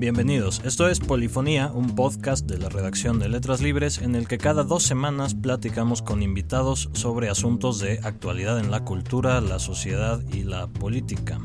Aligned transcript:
Bienvenidos, 0.00 0.62
esto 0.64 0.88
es 0.88 0.98
Polifonía, 0.98 1.70
un 1.74 1.94
podcast 1.94 2.46
de 2.46 2.56
la 2.56 2.70
redacción 2.70 3.18
de 3.18 3.28
Letras 3.28 3.60
Libres 3.60 3.98
en 3.98 4.14
el 4.14 4.26
que 4.28 4.38
cada 4.38 4.64
dos 4.64 4.82
semanas 4.82 5.34
platicamos 5.34 6.00
con 6.00 6.22
invitados 6.22 6.88
sobre 6.94 7.28
asuntos 7.28 7.80
de 7.80 8.00
actualidad 8.02 8.58
en 8.60 8.70
la 8.70 8.82
cultura, 8.82 9.42
la 9.42 9.58
sociedad 9.58 10.22
y 10.32 10.44
la 10.44 10.68
política. 10.68 11.38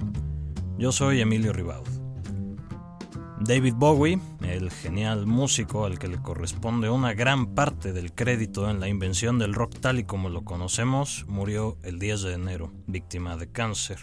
Yo 0.78 0.94
soy 0.94 1.20
Emilio 1.20 1.52
Ribaud. 1.52 1.86
David 3.42 3.74
Bowie, 3.76 4.22
el 4.48 4.72
genial 4.72 5.28
músico 5.28 5.84
al 5.84 6.00
que 6.00 6.08
le 6.08 6.22
corresponde 6.22 6.90
una 6.90 7.14
gran 7.14 7.56
parte 7.56 7.92
del 7.92 8.14
crédito 8.14 8.70
en 8.70 8.80
la 8.80 8.88
invención 8.88 9.38
del 9.38 9.54
rock 9.54 9.82
tal 9.82 10.00
y 10.00 10.06
como 10.06 10.30
lo 10.30 10.46
conocemos, 10.46 11.26
murió 11.28 11.78
el 11.84 12.00
10 12.00 12.22
de 12.22 12.34
enero, 12.36 12.72
víctima 12.88 13.36
de 13.36 13.52
cáncer. 13.52 14.00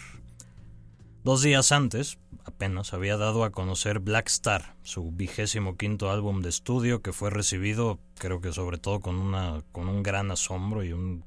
Dos 1.23 1.41
días 1.41 1.71
antes, 1.71 2.17
apenas 2.43 2.93
había 2.93 3.15
dado 3.15 3.45
a 3.45 3.51
conocer 3.51 3.99
Black 3.99 4.27
Star, 4.27 4.75
su 4.83 5.09
vigésimo 5.09 5.77
quinto 5.77 6.11
álbum 6.11 6.41
de 6.41 6.49
estudio 6.49 7.01
que 7.01 7.13
fue 7.13 7.29
recibido, 7.29 7.97
creo 8.17 8.41
que 8.41 8.51
sobre 8.51 8.77
todo 8.77 8.99
con, 8.99 9.15
una, 9.15 9.63
con 9.71 9.87
un 9.87 10.03
gran 10.03 10.31
asombro 10.31 10.83
y 10.83 10.91
un 10.91 11.23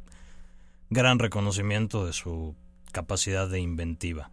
gran 0.91 1.19
reconocimiento 1.19 2.05
de 2.05 2.13
su 2.13 2.55
capacidad 2.93 3.49
de 3.49 3.61
inventiva. 3.61 4.31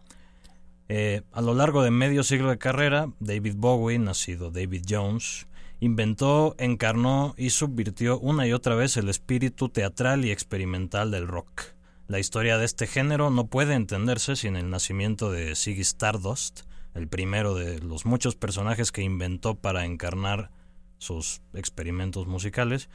Eh, 0.90 1.22
a 1.32 1.40
lo 1.40 1.54
largo 1.54 1.82
de 1.82 1.90
medio 1.90 2.24
siglo 2.24 2.50
de 2.50 2.58
carrera, 2.58 3.08
David 3.18 3.54
Bowie, 3.56 3.98
nacido 3.98 4.50
David 4.50 4.84
Jones, 4.86 5.46
inventó, 5.80 6.56
encarnó 6.58 7.34
y 7.38 7.48
subvirtió 7.48 8.18
una 8.18 8.46
y 8.46 8.52
otra 8.52 8.74
vez 8.74 8.98
el 8.98 9.08
espíritu 9.08 9.70
teatral 9.70 10.26
y 10.26 10.30
experimental 10.30 11.10
del 11.10 11.26
rock. 11.26 11.73
La 12.06 12.18
historia 12.18 12.58
de 12.58 12.66
este 12.66 12.86
género 12.86 13.30
no 13.30 13.46
puede 13.46 13.74
entenderse 13.74 14.36
sin 14.36 14.56
el 14.56 14.68
nacimiento 14.68 15.30
de 15.30 15.56
Ziggy 15.56 15.80
Stardust, 15.80 16.60
el 16.94 17.08
primero 17.08 17.54
de 17.54 17.80
los 17.80 18.04
muchos 18.04 18.36
personajes 18.36 18.92
que 18.92 19.02
inventó 19.02 19.54
para 19.54 19.86
encarnar 19.86 20.50
sus 20.98 21.40
experimentos 21.54 22.26
musicales, 22.26 22.90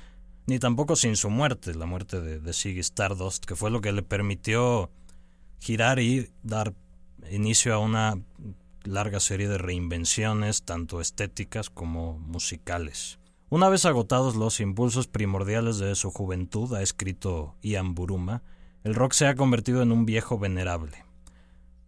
ni 0.45 0.59
tampoco 0.59 0.95
sin 0.95 1.15
su 1.15 1.31
muerte, 1.31 1.73
la 1.73 1.87
muerte 1.87 2.21
de, 2.21 2.39
de 2.39 2.53
Ziggy 2.53 2.79
Stardust, 2.81 3.45
que 3.45 3.55
fue 3.55 3.71
lo 3.71 3.81
que 3.81 3.91
le 3.91 4.03
permitió 4.03 4.91
girar 5.59 5.99
y 5.99 6.29
dar 6.43 6.73
inicio 7.31 7.73
a 7.73 7.79
una 7.79 8.21
larga 8.83 9.19
serie 9.19 9.47
de 9.47 9.57
reinvenciones, 9.57 10.63
tanto 10.63 11.01
estéticas 11.01 11.71
como 11.71 12.19
musicales. 12.19 13.19
Una 13.49 13.69
vez 13.69 13.85
agotados 13.85 14.35
los 14.35 14.59
impulsos 14.59 15.07
primordiales 15.07 15.79
de 15.79 15.95
su 15.95 16.11
juventud, 16.11 16.73
ha 16.75 16.83
escrito 16.83 17.55
Ian 17.63 17.95
Buruma, 17.95 18.43
el 18.83 18.95
rock 18.95 19.13
se 19.13 19.27
ha 19.27 19.35
convertido 19.35 19.81
en 19.81 19.91
un 19.91 20.05
viejo 20.05 20.39
venerable. 20.39 21.03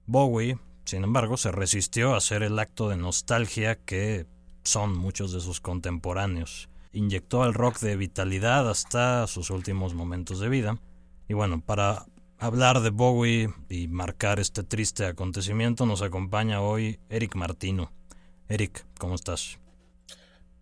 Bowie, 0.06 0.58
sin 0.86 1.04
embargo, 1.04 1.38
se 1.38 1.52
resistió 1.52 2.14
a 2.14 2.18
hacer 2.18 2.44
el 2.44 2.60
acto 2.60 2.90
de 2.90 2.98
nostalgia 2.98 3.76
que 3.76 4.26
son 4.64 4.98
muchos 4.98 5.32
de 5.32 5.40
sus 5.40 5.62
contemporáneos. 5.62 6.70
Inyectó 6.94 7.44
al 7.44 7.54
rock 7.54 7.80
de 7.80 7.96
vitalidad 7.96 8.70
hasta 8.70 9.26
sus 9.28 9.50
últimos 9.50 9.94
momentos 9.94 10.40
de 10.40 10.50
vida. 10.50 10.80
Y 11.30 11.34
bueno, 11.34 11.62
para 11.62 12.06
hablar 12.38 12.82
de 12.82 12.90
Bowie 12.90 13.54
y 13.70 13.88
marcar 13.88 14.40
este 14.40 14.64
triste 14.64 15.06
acontecimiento 15.06 15.86
nos 15.86 16.02
acompaña 16.02 16.62
hoy 16.62 17.00
Eric 17.10 17.36
Martino. 17.36 17.94
Eric, 18.50 18.86
¿cómo 18.98 19.16
estás? 19.16 19.60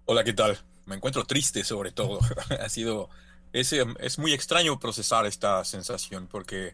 Hola, 0.05 0.23
¿qué 0.23 0.33
tal? 0.33 0.59
Me 0.85 0.95
encuentro 0.95 1.23
triste 1.23 1.63
sobre 1.63 1.91
todo. 1.91 2.19
ha 2.59 2.69
sido 2.69 3.09
es, 3.53 3.73
em, 3.73 3.95
es 3.99 4.19
muy 4.19 4.33
extraño 4.33 4.79
procesar 4.79 5.25
esta 5.25 5.63
sensación 5.65 6.27
porque 6.27 6.73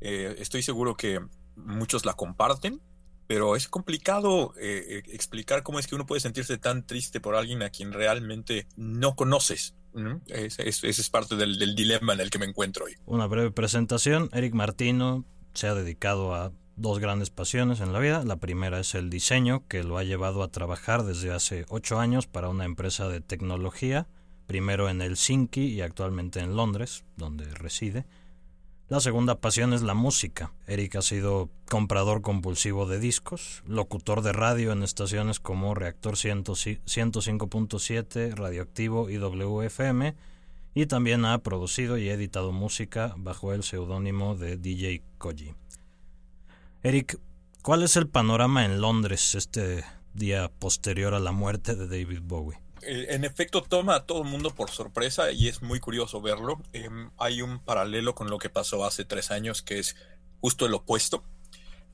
eh, 0.00 0.36
estoy 0.38 0.62
seguro 0.62 0.96
que 0.96 1.20
muchos 1.56 2.04
la 2.04 2.14
comparten, 2.14 2.80
pero 3.26 3.56
es 3.56 3.68
complicado 3.68 4.54
eh, 4.60 4.84
eh, 4.88 5.02
explicar 5.12 5.62
cómo 5.62 5.78
es 5.78 5.86
que 5.86 5.94
uno 5.94 6.06
puede 6.06 6.20
sentirse 6.20 6.58
tan 6.58 6.86
triste 6.86 7.20
por 7.20 7.34
alguien 7.34 7.62
a 7.62 7.70
quien 7.70 7.92
realmente 7.92 8.66
no 8.76 9.14
conoces. 9.16 9.74
Ese 10.28 10.88
es, 10.88 11.10
parte 11.10 11.36
del, 11.36 11.58
del, 11.58 11.74
dilema 11.74 12.14
en 12.14 12.20
el 12.20 12.30
que 12.30 12.38
me 12.38 12.46
encuentro 12.46 12.86
hoy. 12.86 12.94
Una 13.04 13.26
breve 13.26 13.50
presentación. 13.50 14.30
Eric 14.32 14.54
Martino 14.54 15.26
se 15.52 15.66
ha 15.66 15.74
dedicado 15.74 16.34
a 16.34 16.50
dos 16.76 16.98
grandes 16.98 17.28
pasiones 17.28 17.80
en 17.80 17.92
la 17.92 17.98
vida. 17.98 18.24
La 18.24 18.36
primera 18.36 18.80
es 18.80 18.94
el 18.94 19.10
diseño, 19.10 19.68
que 19.68 19.84
lo 19.84 19.98
ha 19.98 20.04
llevado 20.04 20.42
a 20.42 20.48
trabajar 20.48 21.04
desde 21.04 21.30
hace 21.30 21.66
ocho 21.68 21.98
años 21.98 22.26
para 22.26 22.48
una 22.48 22.64
empresa 22.64 23.08
de 23.08 23.20
tecnología 23.20 24.06
primero 24.52 24.88
en 24.90 25.00
Helsinki 25.00 25.62
y 25.62 25.80
actualmente 25.80 26.40
en 26.40 26.56
Londres, 26.56 27.04
donde 27.16 27.46
reside. 27.54 28.04
La 28.90 29.00
segunda 29.00 29.36
pasión 29.36 29.72
es 29.72 29.80
la 29.80 29.94
música. 29.94 30.52
Eric 30.66 30.96
ha 30.96 31.02
sido 31.02 31.48
comprador 31.70 32.20
compulsivo 32.20 32.84
de 32.84 32.98
discos, 32.98 33.62
locutor 33.66 34.20
de 34.20 34.34
radio 34.34 34.72
en 34.72 34.82
estaciones 34.82 35.40
como 35.40 35.74
Reactor 35.74 36.16
105.7, 36.16 38.34
Radioactivo 38.34 39.08
y 39.08 39.16
WFM, 39.16 40.14
y 40.74 40.84
también 40.84 41.24
ha 41.24 41.38
producido 41.38 41.96
y 41.96 42.10
editado 42.10 42.52
música 42.52 43.14
bajo 43.16 43.54
el 43.54 43.62
seudónimo 43.62 44.34
de 44.34 44.58
DJ 44.58 45.02
Koji. 45.16 45.54
Eric, 46.82 47.18
¿cuál 47.62 47.84
es 47.84 47.96
el 47.96 48.06
panorama 48.06 48.66
en 48.66 48.82
Londres 48.82 49.34
este 49.34 49.82
día 50.12 50.50
posterior 50.58 51.14
a 51.14 51.20
la 51.20 51.32
muerte 51.32 51.74
de 51.74 51.88
David 51.88 52.20
Bowie? 52.22 52.61
Eh, 52.82 53.06
en 53.10 53.24
efecto 53.24 53.62
toma 53.62 53.94
a 53.94 54.06
todo 54.06 54.22
el 54.22 54.28
mundo 54.28 54.54
por 54.54 54.70
sorpresa 54.70 55.30
y 55.30 55.48
es 55.48 55.62
muy 55.62 55.80
curioso 55.80 56.20
verlo. 56.20 56.60
Em, 56.72 57.10
hay 57.16 57.42
un 57.42 57.60
paralelo 57.60 58.14
con 58.14 58.28
lo 58.28 58.38
que 58.38 58.50
pasó 58.50 58.84
hace 58.84 59.04
tres 59.04 59.30
años 59.30 59.62
que 59.62 59.78
es 59.78 59.96
justo 60.40 60.66
el 60.66 60.74
opuesto. 60.74 61.24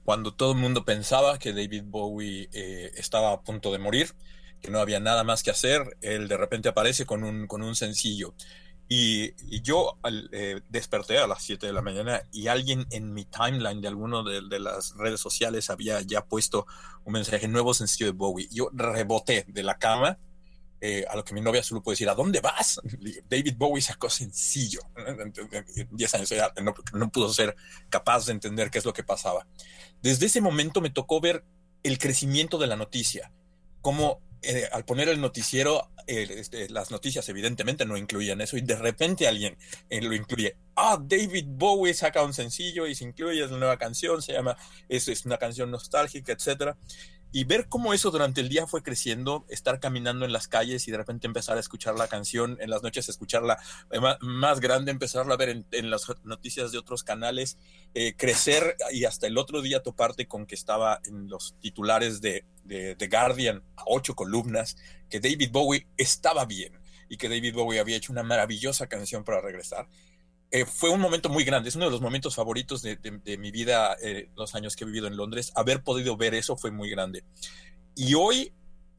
Cuando 0.04 0.32
todo 0.32 0.53
el 0.53 0.59
mundo 0.59 0.84
pensaba 0.84 1.38
que 1.38 1.53
David 1.53 1.84
Bowie 1.87 2.48
eh, 2.53 2.91
estaba 2.97 3.32
a 3.32 3.43
punto 3.43 3.71
de 3.72 3.78
morir, 3.78 4.15
que 4.62 4.71
no 4.71 4.81
había 4.81 5.00
nada 5.00 5.22
más 5.25 5.43
que 5.43 5.50
hacer, 5.50 5.98
él 6.00 6.28
de 6.28 6.37
repente 6.38 6.71
aparece 6.71 7.04
con 7.04 7.25
un, 7.25 7.47
con 7.47 7.62
un 7.62 7.77
sencillo. 7.77 8.34
Y, 8.91 9.34
yo 9.60 9.98
eh, 10.32 10.62
desperté 10.71 11.19
a 11.19 11.27
las 11.27 11.43
7 11.43 11.66
de 11.66 11.75
la 11.75 11.82
mañana 11.82 12.22
y 12.32 12.47
alguien 12.48 12.87
en 12.91 13.12
mi 13.12 13.27
timeline 13.27 13.82
de 13.82 13.88
alguno 13.88 14.25
de, 14.25 14.41
de, 14.48 14.59
las 14.59 14.97
redes 14.97 15.21
sociales 15.21 15.69
había 15.69 16.00
ya 16.00 16.25
puesto 16.25 16.66
un 17.04 17.12
mensaje 17.12 17.48
nuevo 17.48 17.75
sencillo 17.75 18.06
de 18.06 18.12
Bowie. 18.12 18.48
Yo 18.50 18.71
reboté 18.72 19.44
de 19.47 19.62
la 19.62 19.78
cama 19.78 20.19
eh, 20.81 21.05
a 21.09 21.16
lo 21.16 21.25
que 21.25 21.34
mi 21.34 21.41
novia 21.41 21.62
solo 21.62 21.83
puede 21.83 21.94
decir, 21.94 22.09
¿a 22.09 22.15
dónde 22.15 22.41
vas? 22.41 22.81
David 23.28 23.55
Bowie 23.56 23.83
sacó 23.83 24.09
sencillo. 24.09 24.81
10 25.91 26.15
años 26.15 26.28
ya 26.28 26.53
no, 26.62 26.75
no, 26.93 27.11
pudo 27.11 27.33
ser 27.33 27.56
capaz 27.89 28.27
de 28.27 28.33
entender 28.33 28.71
qué 28.71 28.78
es 28.78 28.84
lo 28.84 28.93
que 28.93 29.03
pasaba. 29.03 29.47
Desde 30.03 30.27
ese 30.27 30.41
momento 30.41 30.81
me 30.81 30.91
tocó 30.91 31.21
ver 31.21 31.44
el 31.83 31.99
crecimiento 31.99 32.59
de 32.59 32.66
la 32.69 32.77
noticia, 32.77 33.33
como 33.81 34.21
eh, 34.43 34.69
al 34.71 34.84
poner 34.84 35.09
el 35.09 35.21
noticiero, 35.21 35.91
este, 36.06 36.69
las 36.71 36.91
noticias 36.91 37.28
evidentemente 37.28 37.84
no 37.84 37.97
incluían 37.97 38.41
eso 38.41 38.56
y 38.56 38.60
de 38.62 38.77
repente 38.77 39.27
alguien 39.27 39.59
eh, 39.91 40.00
lo 40.00 40.15
incluye. 40.15 40.56
Ah, 40.77 40.97
David 41.00 41.47
Bowie 41.49 41.93
saca 41.93 42.22
un 42.22 42.33
sencillo 42.33 42.87
y 42.87 42.95
se 42.95 43.05
incluye, 43.05 43.43
es 43.43 43.50
una 43.50 43.59
nueva 43.59 43.77
canción, 43.77 44.22
se 44.22 44.33
llama, 44.33 44.56
es, 44.89 45.09
es 45.09 45.27
una 45.27 45.39
canción 45.39 45.71
nostálgica, 45.72 46.33
etcétera 46.33 46.77
y 47.33 47.44
ver 47.44 47.69
cómo 47.69 47.93
eso 47.93 48.11
durante 48.11 48.41
el 48.41 48.49
día 48.49 48.66
fue 48.66 48.83
creciendo, 48.83 49.44
estar 49.49 49.81
caminando 49.81 50.25
en 50.25 50.33
las 50.33 50.49
calles 50.49 50.89
y 50.89 50.91
de 50.91 50.97
repente 50.97 51.27
empezar 51.27 51.56
a 51.56 51.61
escuchar 51.61 51.97
la 51.97 52.09
canción, 52.09 52.56
en 52.61 52.71
las 52.71 52.83
noches 52.83 53.09
escucharla 53.09 53.59
eh, 53.91 54.00
más 54.21 54.61
grande, 54.61 54.91
empezarla 54.91 55.34
a 55.34 55.37
ver 55.37 55.65
en, 55.71 55.91
las 55.91 56.06
noticias 56.25 56.72
de 56.72 56.78
otros 56.78 57.05
canales, 57.05 57.59
eh, 57.94 58.15
crecer 58.16 58.77
y 58.93 59.05
hasta 59.05 59.27
el 59.27 59.39
otro 59.39 59.61
día 59.62 59.83
toparte 59.83 60.27
con 60.27 60.47
que 60.47 60.55
estaba 60.55 61.00
en 61.06 61.28
los 61.28 61.55
titulares 61.61 62.21
de, 62.21 62.44
de, 62.65 62.94
de 62.94 63.09
Guardian 63.09 63.62
a 63.77 63.83
ocho 63.87 64.15
columnas, 64.15 64.77
que 65.10 65.21
David 65.21 65.50
Bowie 65.53 65.87
estaba 65.97 66.45
bien 66.47 66.78
y 67.09 67.16
que 67.16 67.28
David 67.28 67.55
Bowie 67.55 67.81
había 67.81 67.97
hecho 67.97 68.12
una 68.12 68.22
maravillosa 68.22 68.87
canción 68.87 69.25
para 69.25 69.41
regresar. 69.41 69.89
Eh, 70.50 70.64
fue 70.64 70.88
un 70.88 71.00
momento 71.00 71.28
muy 71.28 71.44
grande, 71.44 71.69
es 71.69 71.76
uno 71.76 71.84
de 71.84 71.91
los 71.91 72.00
momentos 72.00 72.34
favoritos 72.34 72.81
de, 72.82 73.38
mi 73.38 73.50
vida, 73.50 73.97
eh, 74.03 74.30
los 74.34 74.54
años 74.54 74.77
que 74.77 74.84
he 74.84 74.86
vivido 74.86 75.06
en 75.06 75.16
Londres. 75.16 75.53
Haber 75.54 75.83
podido 75.83 76.16
ver 76.16 76.34
eso 76.34 76.56
fue 76.56 76.71
muy 76.71 76.89
grande. 76.89 77.24
Y 77.95 78.15
hoy 78.15 78.53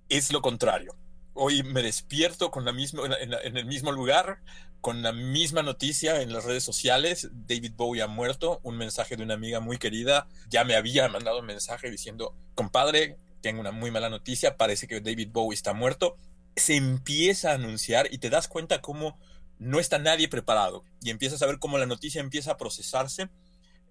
es 0.09 0.31
lo 0.31 0.41
contrario. 0.41 0.95
Hoy 1.33 1.63
me 1.63 1.81
despierto 1.81 2.51
con 2.51 2.65
la 2.65 2.73
misma, 2.73 3.03
en, 3.19 3.57
el 3.57 3.65
mismo 3.65 3.91
lugar, 3.91 4.41
con 4.81 5.01
la 5.01 5.11
misma 5.11 5.63
noticia 5.63 6.21
en 6.21 6.33
las 6.33 6.43
redes 6.43 6.63
sociales. 6.63 7.29
David 7.31 7.73
Bowie 7.75 8.03
ha 8.03 8.07
muerto. 8.07 8.59
Un 8.63 8.77
mensaje 8.77 9.15
de 9.15 9.23
una 9.23 9.33
amiga 9.35 9.59
muy 9.59 9.77
querida 9.77 10.27
ya 10.49 10.63
me 10.63 10.75
había 10.75 11.07
mandado 11.07 11.39
un 11.39 11.45
mensaje 11.45 11.89
diciendo, 11.89 12.35
compadre, 12.53 13.17
tengo 13.41 13.61
una 13.61 13.71
muy 13.71 13.89
mala 13.89 14.09
noticia, 14.09 14.57
parece 14.57 14.87
que 14.87 15.01
David 15.01 15.29
Bowie 15.31 15.55
está 15.55 15.73
muerto. 15.73 16.17
Se 16.55 16.75
empieza 16.75 17.51
a 17.51 17.55
anunciar 17.55 18.07
y 18.11 18.19
te 18.19 18.29
das 18.29 18.47
cuenta 18.47 18.81
cómo 18.81 19.17
no 19.59 19.79
está 19.79 19.99
nadie 19.99 20.27
preparado 20.27 20.83
y 21.01 21.09
empiezas 21.09 21.41
a 21.41 21.45
ver 21.45 21.59
cómo 21.59 21.77
la 21.77 21.85
noticia 21.85 22.21
empieza 22.21 22.51
a 22.51 22.57
procesarse. 22.57 23.29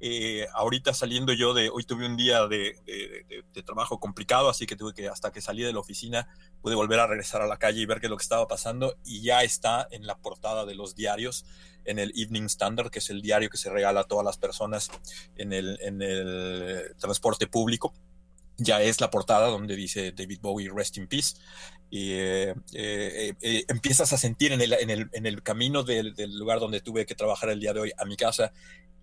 Eh, 0.01 0.47
ahorita 0.55 0.95
saliendo 0.95 1.33
yo 1.33 1.55
de, 1.55 1.71
hoy 1.71 1.83
tuve 1.83 2.07
un 2.07 2.17
día 2.17 2.47
de, 2.47 2.77
trabajo 3.67 3.99
complicado, 3.99 4.49
así 4.49 4.65
que 4.65 4.77
tuve 4.77 4.95
que, 4.95 5.09
hasta 5.09 5.33
que 5.33 5.41
salí 5.41 5.63
de 5.63 5.73
la 5.73 5.81
oficina, 5.81 6.29
pude 6.63 6.75
volver 6.75 7.01
a 7.01 7.07
regresar 7.07 7.43
a 7.43 7.47
la 7.47 7.59
calle 7.59 7.81
y 7.81 7.87
ver 7.87 8.01
qué 8.01 8.07
es 8.07 8.11
lo 8.11 8.17
que 8.17 8.23
estaba 8.23 8.47
pasando 8.47 8.97
y 9.05 9.23
ya 9.23 9.43
está 9.43 9.89
en 9.91 10.07
la 10.07 10.17
portada 10.17 10.65
de 10.65 10.75
los 10.75 10.95
diarios, 10.95 11.45
en 11.85 11.99
el 11.99 12.13
Evening 12.17 12.45
Standard, 12.45 12.91
que 12.91 13.01
es 13.01 13.11
el 13.11 13.23
diario 13.23 13.51
que 13.51 13.57
se 13.57 13.71
regala 13.71 14.01
a 14.01 14.05
todas 14.05 14.25
las 14.25 14.39
personas 14.39 14.91
en 15.37 15.53
el, 15.53 15.79
en 15.83 16.01
el 16.01 16.95
transporte 16.99 17.47
público. 17.47 17.93
Ya 18.59 18.83
es 18.83 19.01
la 19.01 19.11
portada 19.11 19.47
donde 19.49 19.77
dice 19.77 20.13
David 20.13 20.41
Bowie, 20.43 20.71
Rest 20.75 20.99
in 20.99 21.07
Peace. 21.07 21.37
Y 21.91 22.13
eh, 22.13 22.55
eh, 22.75 23.33
eh, 23.41 23.65
empiezas 23.69 24.13
a 24.13 24.19
sentir 24.19 24.53
en 24.53 24.61
el, 24.61 24.75
en 24.75 24.91
el, 24.91 25.09
en 25.13 25.25
el 25.25 25.43
camino 25.43 25.85
del, 25.85 26.15
del, 26.15 26.37
lugar 26.37 26.61
donde 26.61 26.81
tuve 26.83 27.07
que 27.07 27.15
trabajar 27.15 27.49
el 27.49 27.61
día 27.61 27.73
de 27.73 27.81
hoy 27.81 27.93
a 27.97 28.05
mi 28.05 28.17
casa, 28.17 28.53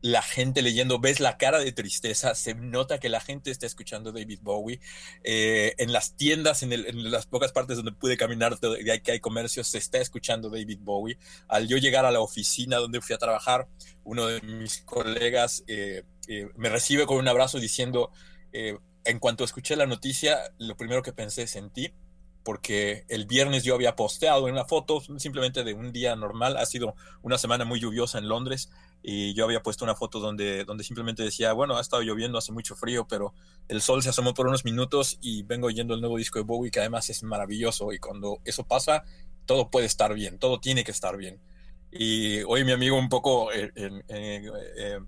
la 0.01 0.21
gente 0.21 0.61
leyendo, 0.61 0.99
ves 0.99 1.19
la 1.19 1.37
cara 1.37 1.57
de 1.57 1.71
tristeza, 1.71 2.35
se 2.35 2.53
nota 2.53 2.99
que 2.99 3.09
la 3.09 3.21
gente 3.21 3.49
está 3.49 3.65
escuchando 3.65 4.11
David 4.11 4.39
Bowie. 4.43 4.79
en 5.23 5.91
las 5.93 6.15
tiendas, 6.15 6.61
en, 6.61 7.11
las 7.11 7.25
pocas 7.25 7.51
partes 7.51 7.77
donde 7.77 7.91
pude 7.91 8.15
caminar, 8.15 8.59
que 9.03 9.11
hay 9.11 9.19
comercios, 9.19 9.67
se 9.67 9.79
está 9.79 9.97
escuchando 9.97 10.51
David 10.51 10.77
Bowie. 10.81 11.17
Al 11.47 11.67
yo 11.67 11.77
llegar 11.77 12.05
a 12.05 12.11
la 12.11 12.19
oficina 12.19 12.77
donde 12.77 13.01
fui 13.01 13.15
a 13.15 13.17
trabajar, 13.17 13.67
uno 14.03 14.27
de 14.27 14.41
mis 14.41 14.81
colegas 14.81 15.63
me 16.55 16.69
recibe 16.69 17.07
con 17.07 17.17
un 17.17 17.27
abrazo 17.27 17.59
diciendo 17.59 18.11
en 19.05 19.19
cuanto 19.19 19.43
escuché 19.43 19.75
la 19.75 19.85
noticia, 19.85 20.39
lo 20.57 20.75
primero 20.75 21.01
que 21.01 21.13
pensé 21.13 21.43
es 21.43 21.55
en 21.55 21.69
ti, 21.69 21.93
porque 22.43 23.05
el 23.09 23.25
viernes 23.25 23.63
yo 23.63 23.73
había 23.73 23.95
posteado 23.95 24.45
una 24.45 24.65
foto 24.65 25.01
simplemente 25.17 25.63
de 25.63 25.73
un 25.73 25.91
día 25.91 26.15
normal. 26.15 26.57
Ha 26.57 26.65
sido 26.67 26.95
una 27.23 27.39
semana 27.39 27.65
muy 27.65 27.79
lluviosa 27.79 28.19
en 28.19 28.29
Londres 28.29 28.69
y 29.01 29.33
yo 29.33 29.45
había 29.45 29.63
puesto 29.63 29.83
una 29.83 29.95
foto 29.95 30.19
donde, 30.19 30.63
donde 30.63 30.83
simplemente 30.83 31.23
decía, 31.23 31.53
bueno, 31.53 31.75
ha 31.75 31.81
estado 31.81 32.03
lloviendo, 32.03 32.37
hace 32.37 32.51
mucho 32.51 32.75
frío, 32.75 33.07
pero 33.07 33.33
el 33.67 33.81
sol 33.81 34.03
se 34.03 34.09
asomó 34.09 34.35
por 34.35 34.45
unos 34.47 34.63
minutos 34.63 35.17
y 35.21 35.41
vengo 35.41 35.67
oyendo 35.67 35.95
el 35.95 36.01
nuevo 36.01 36.17
disco 36.17 36.37
de 36.37 36.45
Bowie, 36.45 36.69
que 36.69 36.79
además 36.79 37.09
es 37.09 37.23
maravilloso. 37.23 37.91
Y 37.93 37.97
cuando 37.97 38.39
eso 38.45 38.63
pasa, 38.63 39.03
todo 39.47 39.71
puede 39.71 39.87
estar 39.87 40.13
bien, 40.13 40.37
todo 40.37 40.59
tiene 40.59 40.83
que 40.83 40.91
estar 40.91 41.17
bien. 41.17 41.41
Y 41.91 42.43
hoy 42.43 42.63
mi 42.63 42.73
amigo 42.73 42.95
un 42.95 43.09
poco 43.09 43.51
eh, 43.51 43.71
eh, 43.75 44.01
eh, 44.09 44.99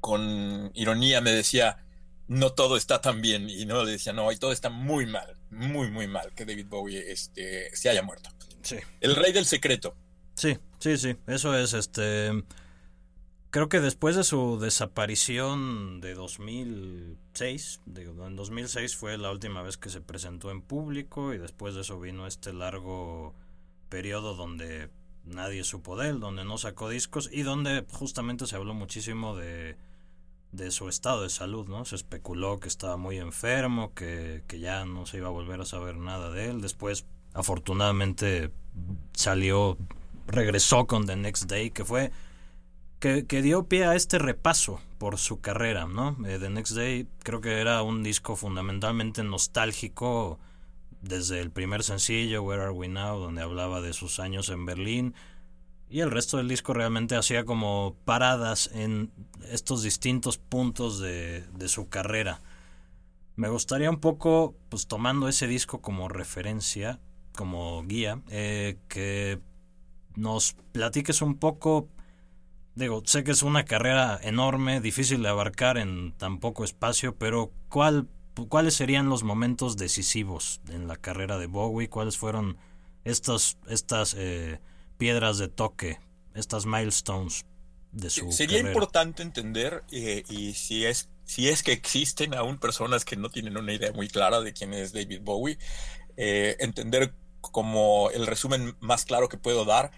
con 0.00 0.70
ironía 0.74 1.22
me 1.22 1.30
decía, 1.30 1.85
no 2.28 2.50
todo 2.52 2.76
está 2.76 3.00
tan 3.00 3.20
bien 3.20 3.48
y 3.48 3.66
no 3.66 3.84
le 3.84 3.92
decía, 3.92 4.12
no, 4.12 4.30
y 4.32 4.36
todo 4.36 4.52
está 4.52 4.70
muy 4.70 5.06
mal, 5.06 5.36
muy, 5.50 5.90
muy 5.90 6.08
mal 6.08 6.32
que 6.34 6.44
David 6.44 6.66
Bowie 6.68 7.12
este, 7.12 7.74
se 7.74 7.88
haya 7.88 8.02
muerto. 8.02 8.30
Sí. 8.62 8.76
El 9.00 9.14
rey 9.14 9.32
del 9.32 9.46
secreto. 9.46 9.94
Sí, 10.34 10.58
sí, 10.78 10.96
sí, 10.98 11.16
eso 11.26 11.56
es, 11.56 11.72
este... 11.72 12.30
Creo 13.50 13.68
que 13.70 13.80
después 13.80 14.16
de 14.16 14.24
su 14.24 14.58
desaparición 14.58 16.00
de 16.00 16.12
2006, 16.12 17.80
en 17.86 18.36
2006 18.36 18.96
fue 18.96 19.16
la 19.16 19.30
última 19.30 19.62
vez 19.62 19.78
que 19.78 19.88
se 19.88 20.02
presentó 20.02 20.50
en 20.50 20.60
público 20.60 21.32
y 21.32 21.38
después 21.38 21.74
de 21.74 21.80
eso 21.80 21.98
vino 21.98 22.26
este 22.26 22.52
largo 22.52 23.34
periodo 23.88 24.34
donde 24.34 24.90
nadie 25.24 25.64
supo 25.64 25.96
de 25.96 26.10
él, 26.10 26.20
donde 26.20 26.44
no 26.44 26.58
sacó 26.58 26.90
discos 26.90 27.30
y 27.32 27.44
donde 27.44 27.86
justamente 27.92 28.46
se 28.46 28.56
habló 28.56 28.74
muchísimo 28.74 29.36
de 29.36 29.76
de 30.52 30.70
su 30.70 30.88
estado 30.88 31.22
de 31.22 31.30
salud, 31.30 31.68
¿no? 31.68 31.84
Se 31.84 31.96
especuló 31.96 32.60
que 32.60 32.68
estaba 32.68 32.96
muy 32.96 33.18
enfermo, 33.18 33.92
que, 33.94 34.42
que, 34.46 34.58
ya 34.58 34.84
no 34.84 35.06
se 35.06 35.18
iba 35.18 35.28
a 35.28 35.30
volver 35.30 35.60
a 35.60 35.64
saber 35.64 35.96
nada 35.96 36.30
de 36.30 36.50
él. 36.50 36.60
Después, 36.60 37.04
afortunadamente, 37.34 38.50
salió, 39.12 39.76
regresó 40.26 40.86
con 40.86 41.06
The 41.06 41.16
Next 41.16 41.44
Day, 41.44 41.70
que 41.70 41.84
fue, 41.84 42.10
que, 42.98 43.26
que 43.26 43.42
dio 43.42 43.64
pie 43.64 43.84
a 43.84 43.94
este 43.94 44.18
repaso 44.18 44.80
por 44.98 45.18
su 45.18 45.40
carrera, 45.40 45.86
¿no? 45.86 46.16
Eh, 46.26 46.38
The 46.40 46.50
Next 46.50 46.74
Day 46.74 47.06
creo 47.22 47.40
que 47.40 47.60
era 47.60 47.82
un 47.82 48.02
disco 48.02 48.36
fundamentalmente 48.36 49.22
nostálgico 49.22 50.38
desde 51.02 51.40
el 51.40 51.50
primer 51.50 51.82
sencillo, 51.82 52.42
Where 52.42 52.62
Are 52.62 52.70
We 52.72 52.88
Now, 52.88 53.18
donde 53.18 53.42
hablaba 53.42 53.80
de 53.80 53.92
sus 53.92 54.18
años 54.18 54.48
en 54.48 54.64
Berlín, 54.66 55.14
y 55.88 56.00
el 56.00 56.10
resto 56.10 56.36
del 56.36 56.48
disco 56.48 56.74
realmente 56.74 57.16
hacía 57.16 57.44
como 57.44 57.96
paradas 58.04 58.70
en 58.72 59.12
estos 59.50 59.82
distintos 59.82 60.38
puntos 60.38 60.98
de, 60.98 61.42
de 61.54 61.68
su 61.68 61.88
carrera. 61.88 62.42
Me 63.36 63.48
gustaría 63.48 63.90
un 63.90 64.00
poco, 64.00 64.56
pues 64.68 64.86
tomando 64.86 65.28
ese 65.28 65.46
disco 65.46 65.80
como 65.80 66.08
referencia, 66.08 66.98
como 67.36 67.84
guía, 67.84 68.22
eh, 68.30 68.78
que 68.88 69.40
nos 70.16 70.56
platiques 70.72 71.20
un 71.22 71.36
poco, 71.36 71.88
digo, 72.74 73.02
sé 73.04 73.22
que 73.22 73.32
es 73.32 73.42
una 73.42 73.64
carrera 73.64 74.18
enorme, 74.22 74.80
difícil 74.80 75.22
de 75.22 75.28
abarcar 75.28 75.76
en 75.76 76.12
tan 76.12 76.40
poco 76.40 76.64
espacio, 76.64 77.14
pero 77.14 77.52
¿cuál, 77.68 78.08
¿cuáles 78.48 78.74
serían 78.74 79.10
los 79.10 79.22
momentos 79.22 79.76
decisivos 79.76 80.62
en 80.70 80.88
la 80.88 80.96
carrera 80.96 81.36
de 81.38 81.46
Bowie? 81.46 81.90
¿Cuáles 81.90 82.16
fueron 82.16 82.56
estos, 83.04 83.58
estas... 83.68 84.14
Eh, 84.18 84.60
piedras 84.96 85.38
de 85.38 85.48
toque, 85.48 85.98
estas 86.34 86.66
milestones 86.66 87.44
de 87.92 88.10
su 88.10 88.30
Sería 88.32 88.58
importante 88.58 89.22
entender, 89.22 89.82
eh, 89.90 90.24
y 90.28 90.52
si 90.54 90.84
es, 90.84 91.08
si 91.24 91.48
es 91.48 91.62
que 91.62 91.72
existen 91.72 92.34
aún 92.34 92.58
personas 92.58 93.04
que 93.04 93.16
no 93.16 93.30
tienen 93.30 93.56
una 93.56 93.72
idea 93.72 93.92
muy 93.92 94.08
clara 94.08 94.40
de 94.40 94.52
quién 94.52 94.74
es 94.74 94.92
David 94.92 95.20
Bowie, 95.22 95.58
eh, 96.16 96.56
entender 96.60 97.14
como 97.40 98.10
el 98.10 98.26
resumen 98.26 98.76
más 98.80 99.04
claro 99.04 99.28
que 99.28 99.38
puedo 99.38 99.64
dar, 99.64 99.90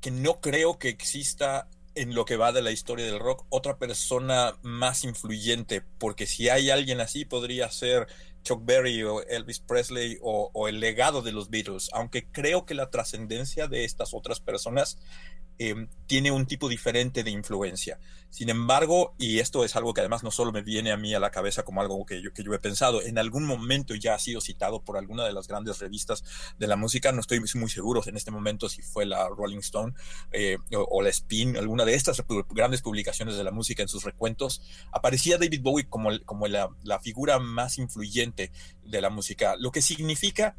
que 0.00 0.10
no 0.10 0.40
creo 0.40 0.78
que 0.78 0.88
exista 0.88 1.68
en 1.94 2.14
lo 2.14 2.24
que 2.24 2.36
va 2.36 2.52
de 2.52 2.62
la 2.62 2.70
historia 2.70 3.06
del 3.06 3.18
rock 3.18 3.46
otra 3.48 3.78
persona 3.78 4.54
más 4.62 5.04
influyente, 5.04 5.82
porque 5.98 6.26
si 6.26 6.48
hay 6.48 6.70
alguien 6.70 7.00
así 7.00 7.24
podría 7.24 7.70
ser 7.70 8.06
Chuck 8.46 8.64
Berry 8.64 9.02
o 9.02 9.22
Elvis 9.26 9.58
Presley 9.58 10.18
o, 10.22 10.68
el 10.68 10.78
legado 10.78 11.20
de 11.20 11.32
los 11.32 11.50
Beatles, 11.50 11.90
aunque 11.92 12.30
creo 12.30 12.64
que 12.64 12.74
la 12.74 12.90
trascendencia 12.90 13.66
de 13.66 13.84
estas 13.84 14.14
otras 14.14 14.38
personas 14.38 14.98
Em, 15.58 15.88
tiene 16.06 16.30
un 16.30 16.46
tipo 16.46 16.68
diferente 16.68 17.24
de 17.24 17.30
influencia. 17.30 17.98
Sin 18.28 18.50
embargo, 18.50 19.14
y 19.18 19.38
esto 19.38 19.64
es 19.64 19.74
algo 19.74 19.94
que 19.94 20.02
además 20.02 20.22
no 20.22 20.30
solo 20.30 20.52
me 20.52 20.60
viene 20.60 20.92
a 20.92 20.98
mí 20.98 21.14
a 21.14 21.20
la 21.20 21.30
cabeza 21.30 21.64
como 21.64 21.80
algo 21.80 22.04
que 22.04 22.20
yo, 22.20 22.32
que 22.32 22.44
yo 22.44 22.52
he 22.52 22.58
pensado, 22.58 23.02
en 23.02 23.18
algún 23.18 23.44
momento 23.44 23.94
ya 23.94 24.14
ha 24.14 24.18
sido 24.18 24.40
citado 24.42 24.82
por 24.82 24.98
alguna 24.98 25.24
de 25.24 25.32
las 25.32 25.48
grandes 25.48 25.78
revistas 25.78 26.22
de 26.58 26.66
la 26.66 26.76
música, 26.76 27.10
no 27.10 27.20
estoy 27.20 27.40
muy 27.54 27.70
seguro 27.70 28.02
en 28.06 28.16
este 28.16 28.30
momento 28.30 28.68
si 28.68 28.82
fue 28.82 29.06
la 29.06 29.26
Rolling 29.28 29.58
Stone 29.58 29.94
eh, 30.30 30.58
o, 30.72 31.02
la 31.02 31.08
Spin, 31.08 31.56
alguna 31.56 31.86
de 31.86 31.94
estas 31.94 32.22
grandes 32.50 32.82
publicaciones 32.82 33.36
de 33.36 33.44
la 33.44 33.50
música 33.50 33.82
en 33.82 33.88
sus 33.88 34.04
recuentos, 34.04 34.60
aparecía 34.92 35.38
David 35.38 35.62
Bowie 35.62 35.88
como, 35.88 36.10
como 36.26 36.46
la, 36.46 36.68
la 36.82 37.00
figura 37.00 37.38
más 37.38 37.78
influyente 37.78 38.52
de 38.84 39.00
la 39.00 39.08
música, 39.08 39.56
lo 39.58 39.72
que 39.72 39.80
significa 39.80 40.56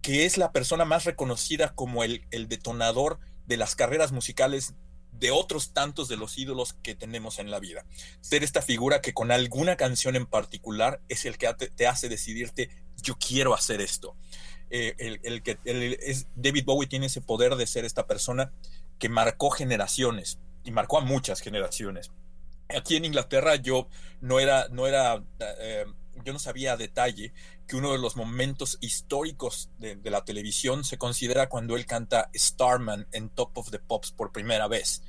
que 0.00 0.24
es 0.24 0.36
la 0.36 0.50
persona 0.50 0.84
más 0.84 1.04
reconocida 1.04 1.74
como 1.74 2.02
el, 2.02 2.26
el 2.32 2.48
detonador 2.48 3.20
de 3.46 3.56
las 3.56 3.74
carreras 3.74 4.12
musicales 4.12 4.74
de 5.12 5.30
otros 5.30 5.72
tantos 5.72 6.08
de 6.08 6.16
los 6.16 6.36
ídolos 6.38 6.74
que 6.82 6.94
tenemos 6.94 7.38
en 7.38 7.50
la 7.50 7.60
vida. 7.60 7.84
Ser 8.20 8.42
esta 8.42 8.62
figura 8.62 9.00
que 9.00 9.14
con 9.14 9.30
alguna 9.30 9.76
canción 9.76 10.16
en 10.16 10.26
particular 10.26 11.00
es 11.08 11.26
el 11.26 11.38
que 11.38 11.52
te, 11.54 11.86
hace 11.86 12.08
decidirte, 12.08 12.70
yo 13.02 13.16
quiero 13.16 13.54
hacer 13.54 13.80
esto. 13.80 14.16
Eh, 14.70 15.20
el, 15.22 15.42
que 15.42 15.58
es, 15.64 16.26
David 16.34 16.64
Bowie 16.64 16.88
tiene 16.88 17.06
ese 17.06 17.20
poder 17.20 17.56
de 17.56 17.66
ser 17.66 17.84
esta 17.84 18.06
persona 18.06 18.52
que 18.98 19.10
marcó 19.10 19.50
generaciones 19.50 20.38
y 20.64 20.70
marcó 20.70 20.98
a 20.98 21.02
muchas 21.02 21.40
generaciones. 21.40 22.10
Aquí 22.74 22.96
en 22.96 23.04
Inglaterra 23.04 23.56
yo 23.56 23.88
no 24.20 24.40
era, 24.40 24.68
no 24.70 24.86
era 24.86 25.22
eh, 25.60 25.84
yo 26.24 26.32
no 26.32 26.38
sabía 26.38 26.72
a 26.72 26.76
detalle 26.76 27.32
que 27.72 27.78
uno 27.78 27.92
de 27.92 27.98
los 27.98 28.16
momentos 28.16 28.76
históricos 28.82 29.70
de, 29.78 29.98
la 30.10 30.26
televisión 30.26 30.84
se 30.84 30.98
considera 30.98 31.48
cuando 31.48 31.74
él 31.74 31.86
canta 31.86 32.28
Starman 32.36 33.08
en 33.12 33.30
Top 33.30 33.56
of 33.56 33.70
the 33.70 33.78
Pops 33.78 34.12
por 34.12 34.30
primera 34.30 34.68
vez. 34.68 35.02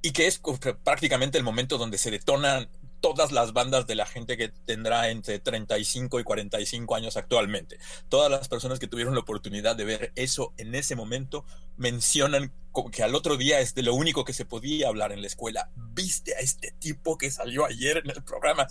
Y 0.00 0.12
que 0.12 0.26
es 0.26 0.40
prácticamente 0.82 1.36
el 1.36 1.44
momento 1.44 1.76
donde 1.76 1.98
se 1.98 2.10
detonan 2.10 2.70
todas 3.00 3.32
las 3.32 3.52
bandas 3.52 3.86
de 3.86 3.96
la 3.96 4.06
gente 4.06 4.38
que 4.38 4.48
tendrá 4.48 5.10
entre 5.10 5.40
35 5.40 6.18
y 6.20 6.24
45 6.24 6.94
años 6.94 7.18
actualmente. 7.18 7.78
Todas 8.08 8.30
las 8.30 8.48
personas 8.48 8.78
que 8.78 8.86
tuvieron 8.86 9.12
la 9.12 9.20
oportunidad 9.20 9.76
de 9.76 9.84
ver 9.84 10.12
eso 10.16 10.54
en 10.56 10.74
ese 10.74 10.96
momento 10.96 11.44
mencionan 11.76 12.50
que 12.92 13.02
al 13.02 13.14
otro 13.14 13.36
día 13.36 13.60
es 13.60 13.74
de 13.74 13.82
lo 13.82 13.94
único 13.94 14.24
que 14.24 14.32
se 14.32 14.44
podía 14.44 14.88
hablar 14.88 15.12
en 15.12 15.20
la 15.20 15.26
escuela. 15.26 15.70
¿Viste 15.74 16.34
a 16.34 16.38
este 16.38 16.72
tipo 16.78 17.18
que 17.18 17.30
salió 17.30 17.64
ayer 17.66 17.98
en 17.98 18.10
el 18.10 18.22
programa? 18.22 18.66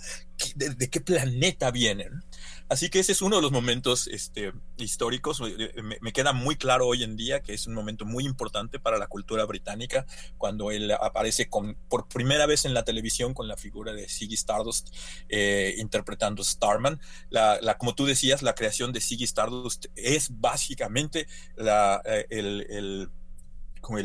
¿De, 0.54 0.90
qué 0.90 1.00
planeta 1.00 1.70
vienen? 1.70 2.24
Así 2.68 2.88
que 2.88 3.00
ese 3.00 3.12
es 3.12 3.20
uno 3.20 3.36
de 3.36 3.42
los 3.42 3.52
momentos 3.52 4.06
este, 4.06 4.52
históricos. 4.78 5.40
Eh, 5.40 5.72
eh, 5.76 5.82
me, 5.82 6.12
queda 6.12 6.32
muy 6.32 6.56
claro 6.56 6.86
hoy 6.86 7.02
en 7.02 7.16
día 7.16 7.40
que 7.42 7.52
es 7.52 7.66
un 7.66 7.74
momento 7.74 8.04
muy 8.04 8.24
importante 8.24 8.78
para 8.78 8.98
la 8.98 9.06
cultura 9.06 9.44
británica 9.44 10.06
cuando 10.38 10.70
él 10.70 10.90
aparece 10.92 11.48
con, 11.48 11.76
por 11.88 12.08
primera 12.08 12.46
vez 12.46 12.64
en 12.64 12.74
la 12.74 12.84
televisión 12.84 13.34
con 13.34 13.48
la 13.48 13.56
figura 13.56 13.92
de 13.92 14.08
Ziggy 14.08 14.34
Stardust 14.34 14.88
eh, 15.28 15.74
interpretando 15.78 16.42
Starman. 16.42 17.00
La, 17.28 17.76
como 17.78 17.94
tú 17.94 18.06
decías, 18.06 18.42
la 18.42 18.54
creación 18.54 18.92
de 18.92 19.00
Ziggy 19.00 19.24
Stardust 19.24 19.86
es 19.94 20.28
básicamente 20.30 21.26
la, 21.56 22.02
el 22.30 23.10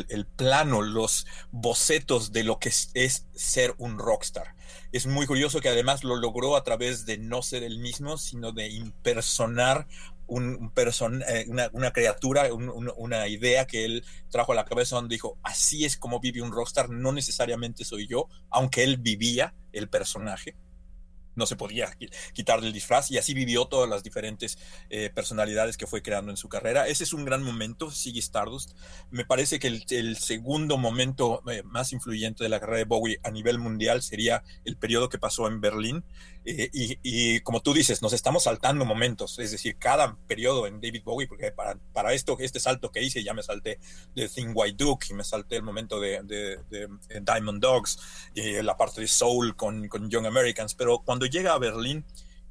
el, 0.10 0.26
plano, 0.26 0.82
los 0.82 1.26
bocetos 1.52 2.32
de 2.32 2.44
lo 2.44 2.60
que 2.60 2.70
es, 2.70 3.26
ser 3.34 3.76
un 3.78 4.00
rockstar. 4.00 4.56
Es 4.92 5.06
muy 5.06 5.26
curioso 5.26 5.62
que 5.62 5.70
además 5.70 6.04
lo 6.04 6.16
logró 6.16 6.56
a 6.56 6.64
través 6.64 7.06
de 7.06 7.18
no 7.18 7.42
ser 7.42 7.64
el 7.64 7.80
mismo, 7.80 8.18
sino 8.18 8.52
de 8.52 8.70
impersonar 8.70 9.88
eh, 10.28 11.46
una, 11.48 11.92
criatura, 11.92 12.50
una 12.52 13.28
idea 13.28 13.68
que 13.68 13.86
él 13.86 14.04
trajo 14.30 14.54
a 14.54 14.56
la 14.56 14.66
cabeza 14.66 14.96
donde 14.96 15.16
dijo, 15.16 15.38
así 15.44 15.86
es 15.86 15.98
como 15.98 16.20
vive 16.20 16.42
un 16.42 16.52
rockstar, 16.52 16.90
no 16.90 17.12
necesariamente 17.12 17.86
soy 17.86 18.08
yo, 18.08 18.28
aunque 18.50 18.84
él 18.84 18.98
vivía 18.98 19.54
el 19.72 19.88
personaje. 19.88 20.56
No 21.36 21.46
se 21.46 21.56
podía 21.56 21.96
quitar 22.34 22.62
del 22.62 22.74
disfraz 22.74 23.12
y 23.12 23.18
así 23.18 23.34
vivió 23.34 23.66
todas 23.66 23.90
las 23.90 24.04
diferentes 24.04 24.58
eh, 24.90 25.10
personalidades 25.14 25.78
que 25.78 25.88
fue 25.88 26.02
creando 26.02 26.32
en 26.32 26.38
su 26.38 26.50
carrera. 26.50 26.88
Ese 26.88 27.04
es 27.04 27.14
un 27.14 27.26
gran 27.26 27.44
momento, 27.44 27.92
Siggy 27.92 28.20
Stardust. 28.20 28.72
Me 29.10 29.26
parece 29.26 29.60
que 29.60 29.68
el, 29.68 30.18
segundo 30.18 30.78
momento 30.78 31.42
eh, 31.50 31.64
más 31.64 31.94
influyente 31.94 32.44
de 32.44 32.50
la 32.50 32.60
carrera 32.60 32.80
de 32.80 32.86
Bowie 32.86 33.20
a 33.24 33.32
nivel 33.32 33.60
mundial 33.60 34.02
sería 34.02 34.44
el 34.64 34.78
periodo 34.78 35.10
que 35.10 35.18
pasó 35.18 35.48
en 35.48 35.62
Berlín. 35.62 36.04
Eh, 36.48 36.70
y, 36.72 37.40
como 37.40 37.62
tú 37.62 37.74
dices, 37.74 38.04
nos 38.04 38.14
estamos 38.14 38.44
saltando 38.44 38.86
momentos, 38.86 39.40
es 39.40 39.50
decir, 39.50 39.78
cada 39.78 40.16
periodo 40.28 40.68
en 40.68 40.80
David 40.80 41.02
Bowie, 41.04 41.28
porque 41.28 41.52
para, 41.52 41.76
para 41.92 42.14
esto, 42.14 42.38
este 42.40 42.60
salto 42.60 42.92
que 42.92 43.02
hice, 43.02 43.24
ya 43.24 43.34
me 43.34 43.42
salté 43.42 43.80
de 44.14 44.30
Thing 44.30 44.52
White 44.54 44.76
Duke 44.78 45.08
y 45.10 45.14
me 45.16 45.24
salté 45.24 45.56
el 45.56 45.64
momento 45.64 46.00
de, 46.00 46.22
de, 46.24 46.60
Diamond 47.22 47.60
Dogs 47.60 47.98
y 48.36 48.62
la 48.62 48.78
parte 48.78 49.02
de 49.02 49.08
Soul 49.08 49.56
con, 49.56 49.88
con 49.88 50.08
Young 50.08 50.28
Americans, 50.28 50.76
pero 50.76 51.00
cuando 51.00 51.25
llega 51.26 51.54
a 51.54 51.60
Berlín 51.60 52.06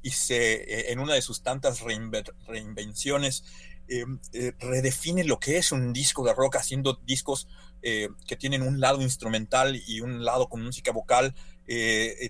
y 0.05 0.11
se, 0.11 0.53
eh, 0.53 0.91
en 0.91 0.99
una 0.99 1.15
de 1.15 1.21
sus 1.23 1.41
tantas 1.41 1.81
reinvenciones, 1.81 3.43
eh, 3.87 4.05
eh, 4.33 4.53
redefine 4.59 5.23
lo 5.23 5.39
que 5.39 5.57
es 5.57 5.71
un 5.71 5.93
disco 5.93 6.23
de 6.23 6.35
rock, 6.35 6.57
haciendo 6.57 6.99
discos 7.05 7.47
que 7.81 8.35
tienen 8.35 8.63
un 8.63 8.79
lado 8.79 8.99
instrumental 8.99 9.79
y 9.85 10.01
un 10.01 10.25
lado 10.25 10.49
con 10.49 10.63
música 10.63 10.91
vocal, 10.91 11.35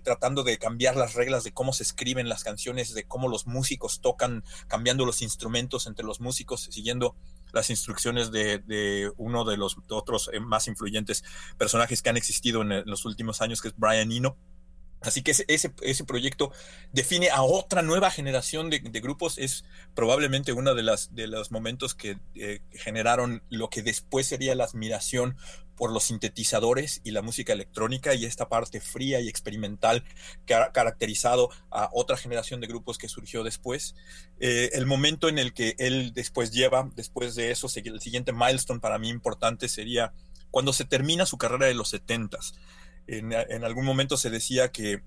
tratando 0.03 0.43
de 0.43 0.57
cambiar 0.57 0.97
las 0.97 1.13
reglas 1.13 1.45
de 1.45 1.53
cómo 1.53 1.71
se 1.71 1.83
escriben 1.83 2.27
las 2.27 2.43
canciones, 2.43 2.93
de 2.93 3.05
cómo 3.05 3.29
los 3.29 3.47
músicos 3.47 4.01
tocan, 4.01 4.43
cambiando 4.67 5.05
los 5.05 5.21
instrumentos 5.21 5.87
entre 5.87 6.05
los 6.05 6.19
músicos, 6.19 6.67
siguiendo 6.69 7.15
las 7.53 7.69
instrucciones 7.69 8.31
de, 8.31 9.09
uno 9.15 9.45
de 9.45 9.55
los 9.55 9.77
otros 9.87 10.29
más 10.41 10.67
influyentes 10.67 11.23
personajes 11.57 12.01
que 12.01 12.09
han 12.09 12.17
existido 12.17 12.61
en, 12.61 12.73
en 12.73 12.83
los 12.85 13.05
últimos 13.05 13.41
años, 13.41 13.61
que 13.61 13.69
es 13.69 13.75
Brian 13.77 14.11
Eno 14.11 14.35
Así 15.01 15.21
que 15.21 15.31
ese, 15.31 15.45
ese, 15.47 16.03
proyecto 16.03 16.51
define 16.91 17.29
a 17.29 17.43
otra 17.43 17.83
nueva 17.83 18.09
generación 18.09 18.69
de, 18.69 18.79
grupos. 18.79 19.37
Es 19.37 19.63
probablemente 19.93 20.51
uno 20.51 20.73
de, 20.73 20.83
las, 20.83 21.13
de 21.13 21.27
los 21.27 21.51
momentos 21.51 21.93
que 21.93 22.17
eh, 22.33 22.61
generaron 22.71 23.43
lo 23.49 23.69
que 23.69 23.83
después 23.83 24.27
sería 24.27 24.55
la 24.55 24.63
admiración 24.63 25.37
por 25.75 25.91
los 25.91 26.05
sintetizadores 26.05 27.01
y 27.03 27.11
la 27.11 27.21
música 27.21 27.53
electrónica 27.53 28.15
y 28.15 28.25
esta 28.25 28.47
parte 28.47 28.79
fría 28.79 29.19
y 29.19 29.27
experimental 29.27 30.03
que 30.45 30.55
ha 30.55 30.71
caracterizado 30.71 31.49
a 31.69 31.89
otra 31.93 32.17
generación 32.17 32.61
de 32.61 32.67
grupos 32.67 32.97
que 32.97 33.09
surgió 33.09 33.43
después. 33.43 33.95
Eh, 34.39 34.71
el 34.73 34.85
momento 34.85 35.29
en 35.29 35.37
el 35.37 35.53
que 35.53 35.75
él 35.77 36.13
después 36.13 36.51
lleva, 36.51 36.89
después 36.95 37.35
de 37.35 37.51
eso, 37.51 37.67
el 37.75 38.01
siguiente 38.01 38.33
milestone 38.33 38.79
para 38.79 38.97
mí 38.97 39.09
importante 39.09 39.67
sería 39.67 40.13
cuando 40.49 40.71
se 40.71 40.85
termina 40.85 41.25
su 41.25 41.37
carrera 41.37 41.65
de 41.65 41.73
los 41.73 41.89
setentas 41.89 42.53
en, 43.07 43.63
algún 43.63 43.85
momento 43.85 44.17
se 44.17 44.29
decía 44.29 44.71
que 44.71 45.01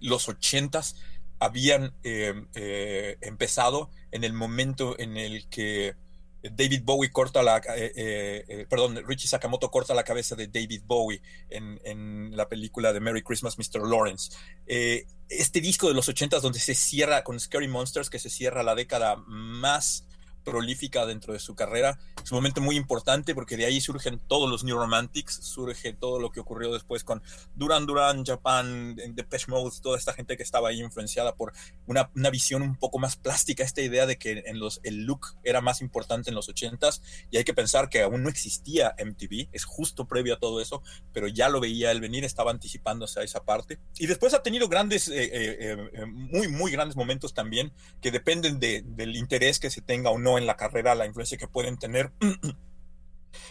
los 0.00 0.28
ochentas 0.28 0.96
habían 1.38 1.94
eh, 2.04 2.34
eh, 2.54 3.16
empezado 3.20 3.90
en 4.12 4.24
el 4.24 4.32
momento 4.32 4.98
en 4.98 5.16
el 5.16 5.48
que 5.48 5.94
David 6.42 6.82
Bowie 6.84 7.10
corta 7.10 7.42
la, 7.42 7.60
eh, 7.76 8.66
perdón, 8.68 9.02
Richie 9.06 9.28
Sakamoto 9.28 9.70
corta 9.70 9.94
la 9.94 10.04
cabeza 10.04 10.36
de 10.36 10.48
David 10.48 10.82
Bowie 10.86 11.20
en, 11.50 12.34
la 12.34 12.48
película 12.48 12.92
de 12.92 13.00
Merry 13.00 13.22
Christmas, 13.22 13.58
Mr. 13.58 13.86
Lawrence. 13.86 14.30
este 14.66 15.60
disco 15.60 15.88
de 15.88 15.94
los 15.94 16.08
ochentas 16.08 16.40
donde 16.42 16.60
se 16.60 16.74
cierra 16.74 17.24
con 17.24 17.38
Scary 17.38 17.68
Monsters, 17.68 18.08
que 18.08 18.18
se 18.18 18.30
cierra 18.30 18.62
la 18.62 18.74
década 18.74 19.16
más 19.26 20.06
prolífica 20.44 21.06
dentro 21.06 21.32
de 21.32 21.38
su 21.38 21.54
carrera. 21.54 21.98
Es 22.22 22.32
un 22.32 22.36
momento 22.36 22.60
muy 22.60 22.76
importante 22.76 23.34
porque 23.34 23.56
de 23.56 23.66
ahí 23.66 23.80
surgen 23.80 24.18
todos 24.18 24.48
los 24.48 24.64
New 24.64 24.76
Romantics, 24.76 25.40
surge 25.42 25.92
todo 25.92 26.18
lo 26.18 26.30
que 26.30 26.40
ocurrió 26.40 26.72
después 26.72 27.04
con 27.04 27.22
Duran 27.54 27.86
Duran, 27.86 28.24
Japan, 28.24 28.96
Depeche 29.14 29.46
Mode, 29.48 29.76
toda 29.82 29.98
esta 29.98 30.12
gente 30.12 30.36
que 30.36 30.42
estaba 30.42 30.68
ahí 30.68 30.80
influenciada 30.80 31.34
por 31.34 31.52
una, 31.86 32.10
una, 32.14 32.30
visión 32.30 32.62
un 32.62 32.76
poco 32.76 32.98
más 32.98 33.16
plástica, 33.16 33.64
esta 33.64 33.80
idea 33.80 34.06
de 34.06 34.16
que 34.16 34.44
en 34.46 34.58
los, 34.58 34.80
el 34.82 35.04
look 35.04 35.26
era 35.42 35.60
más 35.60 35.80
importante 35.80 36.30
en 36.30 36.36
los 36.36 36.48
80s 36.48 37.00
y 37.30 37.36
hay 37.36 37.44
que 37.44 37.54
pensar 37.54 37.88
que 37.88 38.02
aún 38.02 38.22
no 38.22 38.28
existía 38.28 38.94
MTV, 38.98 39.48
es 39.52 39.64
justo 39.64 40.06
previo 40.06 40.34
a 40.34 40.38
todo 40.38 40.60
eso, 40.60 40.82
pero 41.12 41.28
ya 41.28 41.48
lo 41.48 41.60
veía 41.60 41.90
él 41.90 42.00
venir, 42.00 42.24
estaba 42.24 42.50
anticipándose 42.50 43.20
a 43.20 43.22
esa 43.22 43.44
parte. 43.44 43.78
Y 43.98 44.06
después 44.06 44.34
ha 44.34 44.42
tenido 44.42 44.68
grandes, 44.68 45.08
eh, 45.08 45.30
eh, 45.32 45.90
eh, 45.92 46.06
muy, 46.06 46.48
muy 46.48 46.70
grandes 46.70 46.96
momentos 46.96 47.34
también 47.34 47.72
que 48.00 48.10
dependen 48.10 48.60
de, 48.60 48.82
del 48.84 49.16
interés 49.16 49.58
que 49.58 49.70
se 49.70 49.80
tenga 49.80 50.10
o 50.10 50.18
no 50.18 50.29
en 50.38 50.46
la 50.46 50.56
carrera, 50.56 50.94
la 50.94 51.06
influencia 51.06 51.38
que 51.38 51.48
pueden 51.48 51.78
tener. 51.78 52.12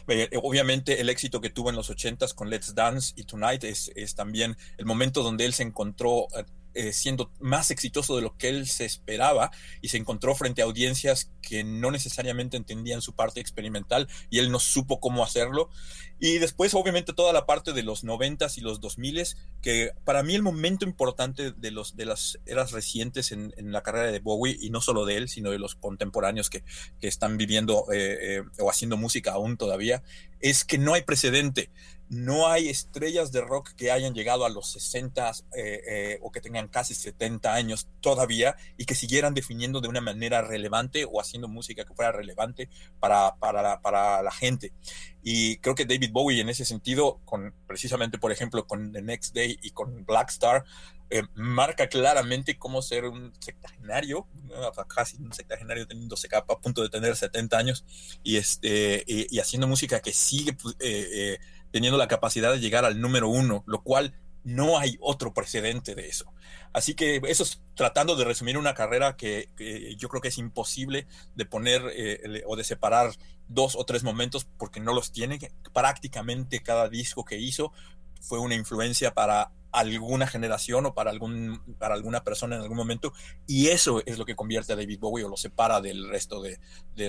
Eh, 0.10 0.30
obviamente 0.44 1.00
el 1.00 1.08
éxito 1.08 1.40
que 1.40 1.50
tuvo 1.50 1.70
en 1.70 1.78
los 1.78 1.90
80s 1.90 2.34
con 2.36 2.50
Let's 2.50 2.76
Dance 2.76 3.14
y 3.16 3.24
Tonight 3.24 3.64
es, 3.64 3.92
es 3.96 4.14
también 4.14 4.58
el 4.78 4.86
momento 4.86 5.24
donde 5.24 5.46
él 5.46 5.54
se 5.54 5.64
encontró 5.64 6.28
eh, 6.36 6.44
eh, 6.76 6.94
siendo 6.94 7.32
más 7.40 7.72
exitoso 7.72 8.16
de 8.16 8.22
lo 8.22 8.38
que 8.38 8.48
él 8.48 8.68
se 8.68 8.86
esperaba 8.86 9.50
y 9.82 9.90
se 9.90 9.98
encontró 9.98 10.36
frente 10.36 10.62
a 10.62 10.66
audiencias 10.66 11.32
que 11.42 11.64
no 11.64 11.90
necesariamente 11.90 12.58
entendían 12.58 13.02
su 13.02 13.14
parte 13.14 13.40
experimental 13.40 14.08
y 14.30 14.38
él 14.38 14.52
no 14.52 14.60
supo 14.60 15.00
cómo 15.00 15.24
hacerlo. 15.24 15.72
Y 16.20 16.38
después, 16.38 16.74
obviamente, 16.74 17.14
toda 17.14 17.32
la 17.34 17.46
parte 17.46 17.74
de 17.74 17.84
los 17.84 18.04
noventas 18.04 18.58
y 18.58 18.62
los 18.62 18.80
2000 18.80 19.10
que 19.62 19.92
para 20.06 20.24
mí 20.24 20.36
el 20.36 20.42
momento 20.42 20.86
importante 20.86 21.52
de, 21.52 21.72
los, 21.72 21.96
de 21.96 22.06
las 22.06 22.40
eras 22.46 22.72
recientes 22.72 23.32
en, 23.32 23.54
la 23.58 23.82
carrera 23.82 24.12
de 24.12 24.20
Bowie, 24.20 24.58
y 24.60 24.70
no 24.70 24.82
solo 24.82 25.06
de 25.06 25.18
él, 25.18 25.30
sino 25.30 25.52
de 25.52 25.60
los 25.60 25.76
contemporáneos 25.76 26.50
que, 26.50 26.64
que 27.00 27.08
están 27.08 27.38
viviendo 27.38 27.86
eh, 27.92 28.38
eh, 28.38 28.44
o 28.60 28.70
haciendo 28.70 28.98
música 28.98 29.34
aún 29.34 29.58
todavía, 29.58 30.04
es 30.40 30.64
que 30.64 30.78
no 30.78 30.94
hay 30.94 31.02
precedente 31.02 31.70
no 32.10 32.48
hay 32.48 32.70
estrellas 32.70 33.32
de 33.32 33.42
rock 33.42 33.70
que 33.76 33.92
hayan 33.92 34.16
llegado 34.16 34.44
a 34.44 34.50
los 34.50 34.72
60 34.72 35.30
eh, 35.30 35.82
eh, 35.88 36.20
o 36.24 36.32
que 36.32 36.42
tengan 36.42 36.68
casi 36.68 36.96
70 36.96 37.54
años 37.54 37.88
todavía 38.02 38.56
y 38.78 38.86
que 38.86 38.96
siguieran 38.96 39.36
definiendo 39.36 39.80
de 39.80 39.90
una 39.90 40.02
manera 40.02 40.42
relevante 40.42 41.06
o 41.06 41.22
haciendo 41.22 41.48
música 41.48 41.86
que 41.86 41.94
fuera 41.94 42.12
relevante 42.12 42.68
para, 43.00 43.36
para, 43.36 43.80
para 43.82 44.24
la 44.24 44.32
gente. 44.32 44.74
Y 45.24 45.58
creo 45.58 45.76
que 45.76 45.86
David 45.86 46.12
Bowie 46.12 46.42
en 46.42 46.50
ese 46.50 46.66
sentido, 46.66 47.20
con 47.26 47.54
precisamente 47.68 48.18
por 48.18 48.32
ejemplo 48.32 48.66
con 48.66 48.92
The 48.92 49.02
Next 49.02 49.36
Day 49.36 49.60
y 49.62 49.72
con 49.72 50.06
Black 50.06 50.30
Star, 50.30 50.64
eh, 51.10 51.24
marca 51.34 51.88
claramente 51.88 52.58
cómo 52.58 52.82
ser 52.82 53.06
un 53.06 53.34
sectagenario, 53.40 54.28
casi 54.88 55.18
un 55.18 55.34
sectagenario 55.34 55.88
teniendo 55.88 56.16
a 56.32 56.60
punto 56.60 56.84
de 56.84 56.90
tener 56.90 57.16
70 57.16 57.58
años 57.58 57.86
y, 58.24 58.38
este, 58.38 59.04
y, 59.08 59.40
haciendo 59.40 59.68
música 59.68 60.02
que 60.02 60.14
sigue 60.14 60.54
pues, 60.54 60.76
teniendo 61.72 61.98
la 61.98 62.08
capacidad 62.08 62.52
de 62.52 62.60
llegar 62.60 62.86
al 62.86 63.02
número 63.02 63.28
uno, 63.28 63.64
lo 63.66 63.82
cual 63.82 64.14
no 64.44 64.80
hay 64.80 64.98
otro 65.02 65.34
precedente 65.34 65.96
de 65.96 66.08
eso. 66.08 66.32
Así 66.74 66.94
que 66.94 67.22
eso 67.28 67.44
es 67.44 67.62
tratando 67.76 68.16
de 68.16 68.26
resumir 68.26 68.58
una 68.58 68.74
carrera 68.74 69.16
que, 69.16 69.50
yo 69.98 70.10
creo 70.10 70.22
que 70.22 70.30
es 70.30 70.38
imposible 70.38 71.08
de 71.36 71.46
poner 71.46 71.82
eh, 71.96 72.44
o 72.46 72.56
de 72.56 72.64
separar 72.64 73.12
dos 73.50 73.76
o 73.76 73.84
tres 73.84 74.04
momentos 74.04 74.48
porque 74.58 74.80
no 74.80 74.94
los 74.94 75.12
tiene. 75.12 75.40
Prácticamente 75.74 76.62
cada 76.62 76.88
disco 76.88 77.26
que 77.26 77.38
hizo 77.38 77.74
fue 78.22 78.40
una 78.40 78.56
influencia 78.56 79.14
para 79.14 79.52
alguna 79.72 80.28
generación 80.28 80.86
o 80.86 80.94
para, 80.94 81.12
algún, 81.12 81.62
para 81.78 81.94
alguna 81.94 82.24
persona 82.24 82.56
en 82.56 82.62
algún 82.62 82.78
momento. 82.78 83.14
Y 83.48 83.68
eso 83.68 84.02
es 84.06 84.18
lo 84.18 84.26
que 84.26 84.36
convierte 84.36 84.74
a 84.74 84.76
David 84.76 85.00
Bowie 85.00 85.26
o 85.26 85.30
lo 85.30 85.38
separa 85.38 85.82
del 85.82 86.10
resto 86.10 86.42
de, 86.42 86.60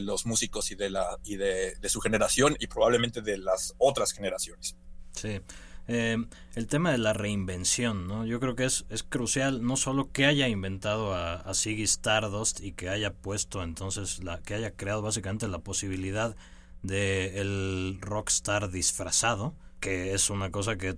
los 0.00 0.26
músicos 0.26 0.70
y, 0.70 0.74
de, 0.74 0.90
la, 0.90 1.18
y 1.24 1.36
de, 1.36 1.76
su 1.88 2.00
generación 2.00 2.56
y 2.58 2.66
probablemente 2.66 3.22
de 3.22 3.38
las 3.38 3.74
otras 3.78 4.12
generaciones. 4.12 4.76
Sí. 5.12 5.40
Eh, 5.88 6.16
el 6.54 6.66
tema 6.66 6.92
de 6.92 6.98
la 6.98 7.12
reinvención, 7.12 8.06
¿no? 8.06 8.24
Yo 8.24 8.38
creo 8.40 8.54
que 8.54 8.64
es, 8.64 8.86
es 8.90 9.02
crucial 9.02 9.64
no 9.64 9.76
solo 9.76 10.10
que 10.12 10.26
haya 10.26 10.48
inventado 10.48 11.14
a, 11.14 11.34
a 11.34 11.52
Stardust 11.52 12.60
y 12.60 12.72
que 12.72 12.88
haya 12.88 13.12
puesto 13.12 13.62
entonces, 13.62 14.22
la, 14.22 14.40
que 14.40 14.54
haya 14.54 14.70
creado 14.72 15.02
básicamente 15.02 15.48
la 15.48 15.58
posibilidad 15.58 16.36
de 16.82 17.40
el 17.40 17.98
rockstar 18.00 18.70
disfrazado, 18.70 19.54
que 19.80 20.14
es 20.14 20.30
una 20.30 20.50
cosa 20.50 20.76
que 20.76 20.96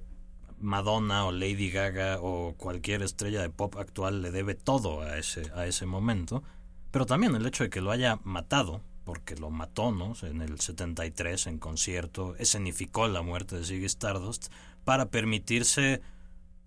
Madonna 0.59 1.27
o 1.27 1.33
Lady 1.33 1.71
Gaga 1.71 2.19
o 2.21 2.55
cualquier 2.57 3.03
estrella 3.03 3.43
de 3.43 3.51
pop 3.51 3.77
actual 3.77 4.23
le 4.23 4.31
debe 4.31 4.55
todo 4.55 5.03
a 5.03 5.19
ese, 5.19 5.51
a 5.55 5.67
ese 5.67 5.87
momento, 5.87 6.43
pero 6.91 7.05
también 7.07 7.35
el 7.35 7.47
hecho 7.47 7.65
de 7.65 7.71
que 7.71 7.81
lo 7.81 7.91
haya 7.91 8.21
matado, 8.23 8.81
porque 9.05 9.35
lo 9.35 9.51
mató, 9.51 9.91
¿no? 9.91 10.15
En 10.23 10.41
el 10.41 10.61
73 10.61 11.49
en 11.49 11.59
concierto, 11.59 12.37
escenificó 12.37 13.09
la 13.09 13.23
muerte 13.23 13.57
de 13.57 13.65
Ziggy 13.65 13.87
Stardust 13.87 14.53
para 14.85 15.11
permitirse 15.11 16.03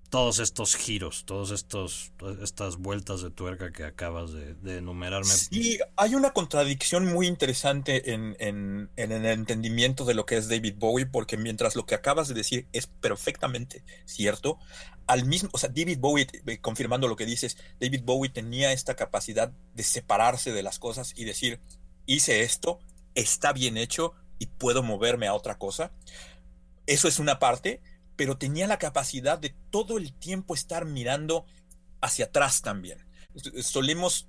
todos 0.10 0.40
estos 0.40 0.76
giros, 0.76 1.26
todos 1.26 1.52
estos 1.52 2.14
estas 2.42 2.78
vueltas 2.78 3.22
de 3.22 3.32
tuerca 3.32 3.72
que 3.72 3.84
acabas 3.84 4.32
de, 4.32 4.78
enumerarme. 4.78 5.34
Sí, 5.34 5.80
hay 5.98 6.16
una 6.16 6.32
contradicción 6.32 7.12
muy 7.12 7.28
interesante 7.28 8.14
en, 8.14 8.36
en, 8.40 8.90
el 8.96 9.26
entendimiento 9.26 10.06
de 10.06 10.14
lo 10.14 10.26
que 10.26 10.38
es 10.38 10.48
David 10.48 10.76
Bowie, 10.78 11.06
porque 11.06 11.38
mientras 11.38 11.76
lo 11.76 11.86
que 11.86 11.96
acabas 11.96 12.28
de 12.28 12.34
decir 12.34 12.68
es 12.72 12.88
perfectamente 12.88 13.84
cierto, 14.06 14.58
al 15.08 15.26
mismo, 15.26 15.50
o 15.52 15.58
sea, 15.58 15.70
David 15.70 16.00
Bowie, 16.00 16.28
eh, 16.46 16.58
confirmando 16.60 17.08
lo 17.08 17.16
que 17.16 17.26
dices, 17.26 17.58
David 17.80 18.04
Bowie 18.06 18.32
tenía 18.32 18.72
esta 18.72 18.96
capacidad 18.96 19.52
de 19.74 19.84
separarse 19.84 20.54
de 20.54 20.64
las 20.64 20.80
cosas 20.80 21.14
y 21.16 21.26
decir, 21.26 21.60
hice 22.06 22.44
esto, 22.44 22.80
está 23.16 23.54
bien 23.54 23.78
hecho 23.78 24.14
y 24.40 24.46
puedo 24.48 24.84
moverme 24.84 25.28
a 25.28 25.34
otra 25.34 25.58
cosa. 25.58 25.92
Eso 26.88 27.08
es 27.08 27.20
una 27.20 27.40
parte, 27.40 27.82
pero 28.16 28.38
tenía 28.38 28.68
la 28.68 28.80
capacidad 28.80 29.38
de 29.38 29.56
todo 29.70 29.98
el 29.98 30.14
tiempo 30.14 30.54
estar 30.54 30.86
mirando 30.86 31.46
hacia 32.02 32.26
atrás 32.26 32.62
también. 32.62 33.06
Solemos 33.62 34.28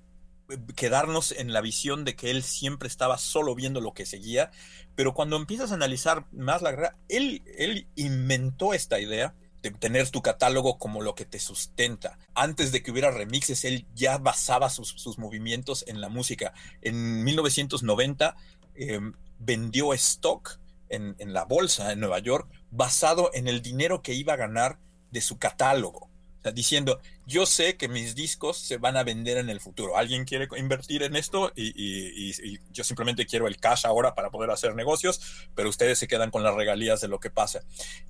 eh, 0.48 0.58
quedarnos 0.74 1.32
en 1.32 1.52
la 1.52 1.60
visión 1.60 2.04
de 2.04 2.16
que 2.16 2.30
él 2.30 2.42
siempre 2.42 2.88
estaba 2.88 3.18
solo 3.18 3.54
viendo 3.54 3.80
lo 3.80 3.94
que 3.94 4.06
seguía, 4.06 4.50
pero 4.94 5.14
cuando 5.14 5.36
empiezas 5.36 5.70
a 5.70 5.74
analizar 5.74 6.26
más 6.32 6.62
la 6.62 6.70
guerra, 6.70 6.96
él, 7.08 7.42
él 7.58 7.86
inventó 7.94 8.74
esta 8.74 9.00
idea 9.00 9.34
de 9.62 9.70
tener 9.70 10.10
tu 10.10 10.22
catálogo 10.22 10.78
como 10.78 11.02
lo 11.02 11.14
que 11.14 11.24
te 11.24 11.38
sustenta. 11.38 12.18
Antes 12.34 12.72
de 12.72 12.82
que 12.82 12.90
hubiera 12.90 13.10
remixes, 13.10 13.64
él 13.64 13.86
ya 13.94 14.18
basaba 14.18 14.70
sus, 14.70 15.18
movimientos 15.18 15.84
en 15.88 16.00
la 16.00 16.08
música. 16.08 16.52
En 16.82 17.24
1990 17.24 18.36
em, 18.74 19.14
vendió 19.38 19.92
stock 19.94 20.58
en, 20.88 21.16
la 21.32 21.44
bolsa 21.44 21.92
en 21.92 22.00
Nueva 22.00 22.18
York 22.18 22.48
basado 22.70 23.30
en 23.34 23.48
el 23.48 23.62
dinero 23.62 24.02
que 24.02 24.14
iba 24.14 24.34
a 24.34 24.36
ganar 24.36 24.78
de 25.10 25.20
su 25.20 25.38
catálogo 25.38 26.10
diciendo, 26.52 27.00
yo 27.26 27.46
sé 27.46 27.76
que 27.76 27.88
mis 27.88 28.14
discos 28.14 28.58
se 28.58 28.78
van 28.78 28.96
a 28.96 29.04
vender 29.04 29.38
en 29.38 29.50
el 29.50 29.60
futuro. 29.60 29.96
¿Alguien 29.96 30.24
quiere 30.24 30.48
invertir 30.56 31.02
en 31.02 31.16
esto? 31.16 31.52
Y, 31.54 32.58
yo 32.70 32.84
simplemente 32.84 33.26
quiero 33.26 33.46
el 33.46 33.58
cash 33.58 33.86
ahora 33.86 34.14
para 34.14 34.30
poder 34.30 34.50
hacer 34.50 34.74
negocios, 34.74 35.20
pero 35.54 35.68
ustedes 35.68 35.98
se 35.98 36.08
quedan 36.08 36.30
con 36.30 36.42
las 36.42 36.54
regalías 36.54 37.00
de 37.00 37.08
lo 37.08 37.20
que 37.20 37.30
pasa. 37.30 37.60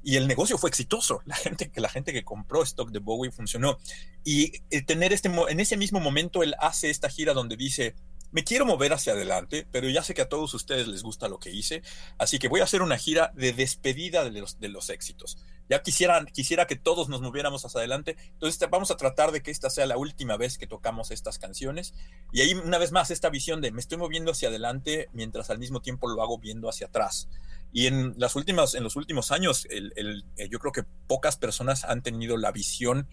Y 0.02 0.16
el 0.16 0.26
negocio 0.26 0.58
fue 0.58 0.70
exitoso. 0.70 1.22
La 1.26 1.36
gente, 1.36 1.70
la 1.76 1.88
gente 1.88 2.12
que 2.12 2.24
compró 2.24 2.62
stock 2.62 2.90
de 2.90 2.98
Bowie 2.98 3.30
funcionó. 3.30 3.78
Y 4.24 4.52
eh, 4.70 4.82
tener 4.82 5.12
este, 5.12 5.30
en 5.48 5.60
ese 5.60 5.76
mismo 5.76 6.00
momento 6.00 6.42
él 6.42 6.54
hace 6.60 6.90
esta 6.90 7.08
gira 7.08 7.34
donde 7.34 7.56
dice, 7.56 7.94
me 8.36 8.44
quiero 8.44 8.66
mover 8.66 8.92
hacia 8.92 9.14
adelante, 9.14 9.66
pero 9.72 9.88
ya 9.88 10.02
sé 10.02 10.12
que 10.12 10.20
a 10.20 10.28
todos 10.28 10.52
ustedes 10.52 10.86
les 10.88 11.02
gusta 11.02 11.26
lo 11.26 11.38
que 11.38 11.50
hice, 11.50 11.82
así 12.18 12.38
que 12.38 12.48
voy 12.48 12.60
a 12.60 12.64
hacer 12.64 12.82
una 12.82 12.98
gira 12.98 13.32
de 13.34 13.54
despedida 13.54 14.28
de 14.28 14.42
los, 14.42 14.60
de 14.60 14.68
los 14.68 14.90
éxitos. 14.90 15.38
Ya 15.70 15.82
quisiera, 15.82 16.22
quisiera 16.26 16.66
que 16.66 16.76
todos 16.76 17.08
nos 17.08 17.22
moviéramos 17.22 17.64
hacia 17.64 17.78
adelante, 17.78 18.18
entonces 18.34 18.68
vamos 18.70 18.90
a 18.90 18.98
tratar 18.98 19.32
de 19.32 19.42
que 19.42 19.50
esta 19.50 19.70
sea 19.70 19.86
la 19.86 19.96
última 19.96 20.36
vez 20.36 20.58
que 20.58 20.66
tocamos 20.66 21.12
estas 21.12 21.38
canciones. 21.38 21.94
Y 22.30 22.42
ahí 22.42 22.52
una 22.52 22.76
vez 22.76 22.92
más 22.92 23.10
esta 23.10 23.30
visión 23.30 23.62
de 23.62 23.72
me 23.72 23.80
estoy 23.80 23.96
moviendo 23.96 24.32
hacia 24.32 24.50
adelante 24.50 25.08
mientras 25.14 25.48
al 25.48 25.58
mismo 25.58 25.80
tiempo 25.80 26.06
lo 26.06 26.22
hago 26.22 26.38
viendo 26.38 26.68
hacia 26.68 26.88
atrás. 26.88 27.30
Y 27.72 27.86
en, 27.86 28.14
las 28.18 28.36
últimas, 28.36 28.74
en 28.74 28.84
los 28.84 28.96
últimos 28.96 29.32
años, 29.32 29.66
eh, 29.70 30.48
yo 30.50 30.58
creo 30.58 30.72
que 30.72 30.84
pocas 31.06 31.36
personas 31.36 31.84
han 31.84 32.02
tenido 32.02 32.36
la 32.36 32.52
visión 32.52 33.08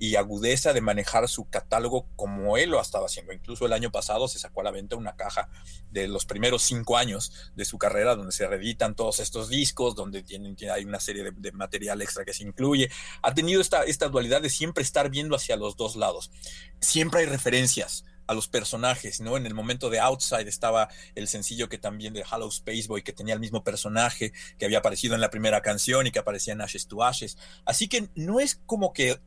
y 0.00 0.16
agudeza 0.16 0.72
de 0.72 0.80
manejar 0.80 1.28
su 1.28 1.48
catálogo 1.48 2.08
como 2.16 2.56
él 2.56 2.70
lo 2.70 2.80
estaba 2.80 3.06
haciendo. 3.06 3.32
Incluso 3.32 3.66
el 3.66 3.72
año 3.72 3.90
pasado 3.90 4.28
se 4.28 4.38
sacó 4.38 4.60
a 4.60 4.64
la 4.64 4.70
venta 4.70 4.96
una 4.96 5.16
caja 5.16 5.48
de 5.90 6.08
los 6.08 6.24
primeros 6.24 6.62
cinco 6.62 6.96
años 6.96 7.52
de 7.54 7.64
su 7.64 7.78
carrera, 7.78 8.14
donde 8.14 8.32
se 8.32 8.46
reeditan 8.46 8.94
todos 8.94 9.20
estos 9.20 9.48
discos, 9.48 9.94
donde 9.94 10.22
tienen, 10.22 10.56
hay 10.72 10.84
una 10.84 11.00
serie 11.00 11.30
de, 11.32 11.52
material 11.52 12.02
extra 12.02 12.24
que 12.24 12.32
se 12.32 12.44
incluye. 12.44 12.90
Ha 13.22 13.34
tenido 13.34 13.60
esta, 13.60 13.82
esta 13.82 14.08
dualidad 14.08 14.42
de 14.42 14.50
siempre 14.50 14.82
estar 14.82 15.10
viendo 15.10 15.34
hacia 15.34 15.56
los 15.56 15.76
dos 15.76 15.96
lados. 15.96 16.30
Siempre 16.80 17.20
hay 17.20 17.26
referencias 17.26 18.04
a 18.28 18.34
los 18.34 18.46
personajes, 18.46 19.20
¿no? 19.20 19.36
En 19.36 19.46
el 19.46 19.54
momento 19.54 19.90
de 19.90 19.98
Outside 19.98 20.48
estaba 20.48 20.88
el 21.14 21.28
sencillo 21.28 21.68
que 21.68 21.78
también 21.78 22.12
de 22.12 22.20
Hello 22.30 22.50
Spaceboy, 22.50 23.02
que 23.02 23.14
tenía 23.14 23.34
el 23.34 23.40
mismo 23.40 23.64
personaje 23.64 24.32
que 24.58 24.66
había 24.66 24.78
aparecido 24.78 25.14
en 25.14 25.22
la 25.22 25.30
primera 25.30 25.62
canción 25.62 26.06
y 26.06 26.10
que 26.10 26.18
aparecía 26.18 26.52
en 26.52 26.60
Ashes 26.60 26.86
to 26.86 27.02
Ashes. 27.02 27.38
Así 27.64 27.88
que 27.88 28.10
no 28.14 28.38
es 28.38 28.60
como 28.66 28.92
que 28.92 29.18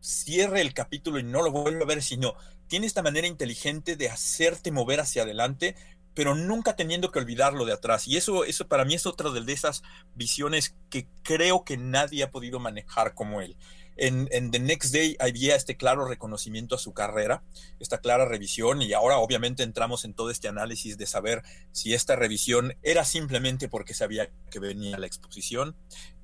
cierre 0.00 0.60
el 0.60 0.74
capítulo 0.74 1.18
y 1.18 1.22
no 1.22 1.42
lo 1.42 1.50
vuelva 1.50 1.82
a 1.82 1.86
ver, 1.86 2.02
sino 2.02 2.34
tiene 2.68 2.86
esta 2.86 3.02
manera 3.02 3.26
inteligente 3.26 3.96
de 3.96 4.08
hacerte 4.08 4.70
mover 4.70 5.00
hacia 5.00 5.22
adelante, 5.22 5.74
pero 6.14 6.34
nunca 6.34 6.76
teniendo 6.76 7.10
que 7.10 7.18
olvidarlo 7.18 7.64
de 7.64 7.72
atrás. 7.72 8.08
Y 8.08 8.16
eso, 8.16 8.44
eso 8.44 8.66
para 8.66 8.84
mí 8.84 8.94
es 8.94 9.06
otra 9.06 9.30
de 9.30 9.52
esas 9.52 9.82
visiones 10.14 10.74
que 10.90 11.06
creo 11.22 11.64
que 11.64 11.76
nadie 11.76 12.24
ha 12.24 12.30
podido 12.30 12.58
manejar 12.58 13.14
como 13.14 13.40
él. 13.40 13.56
En, 13.96 14.28
en, 14.30 14.52
The 14.52 14.60
Next 14.60 14.92
Day 14.92 15.16
había 15.18 15.56
este 15.56 15.76
claro 15.76 16.06
reconocimiento 16.06 16.76
a 16.76 16.78
su 16.78 16.92
carrera, 16.92 17.42
esta 17.80 17.98
clara 17.98 18.26
revisión, 18.26 18.80
y 18.80 18.92
ahora 18.92 19.18
obviamente 19.18 19.64
entramos 19.64 20.04
en 20.04 20.14
todo 20.14 20.30
este 20.30 20.46
análisis 20.46 20.98
de 20.98 21.06
saber 21.06 21.42
si 21.72 21.94
esta 21.94 22.14
revisión 22.14 22.76
era 22.82 23.04
simplemente 23.04 23.68
porque 23.68 23.94
sabía 23.94 24.30
que 24.50 24.60
venía 24.60 24.98
la 24.98 25.06
exposición, 25.06 25.76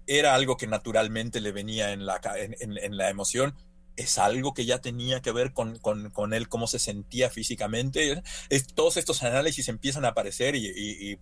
era 0.06 0.34
algo 0.34 0.56
que 0.56 0.66
naturalmente 0.66 1.40
le 1.40 1.52
venía 1.52 1.92
en 1.92 2.06
la, 2.06 2.20
en, 2.36 2.96
la 2.96 3.10
emoción, 3.10 3.54
es 3.96 4.18
algo 4.18 4.54
que 4.54 4.64
ya 4.64 4.80
tenía 4.80 5.22
que 5.22 5.30
ver 5.30 5.52
con, 5.52 5.78
con, 5.78 6.34
él, 6.34 6.48
cómo 6.48 6.66
se 6.66 6.78
sentía 6.78 7.30
físicamente. 7.30 8.22
Es, 8.48 8.66
todos 8.66 8.96
estos 8.96 9.22
análisis 9.22 9.68
empiezan 9.68 10.04
a 10.04 10.08
aparecer 10.08 10.56
y, 10.56 11.18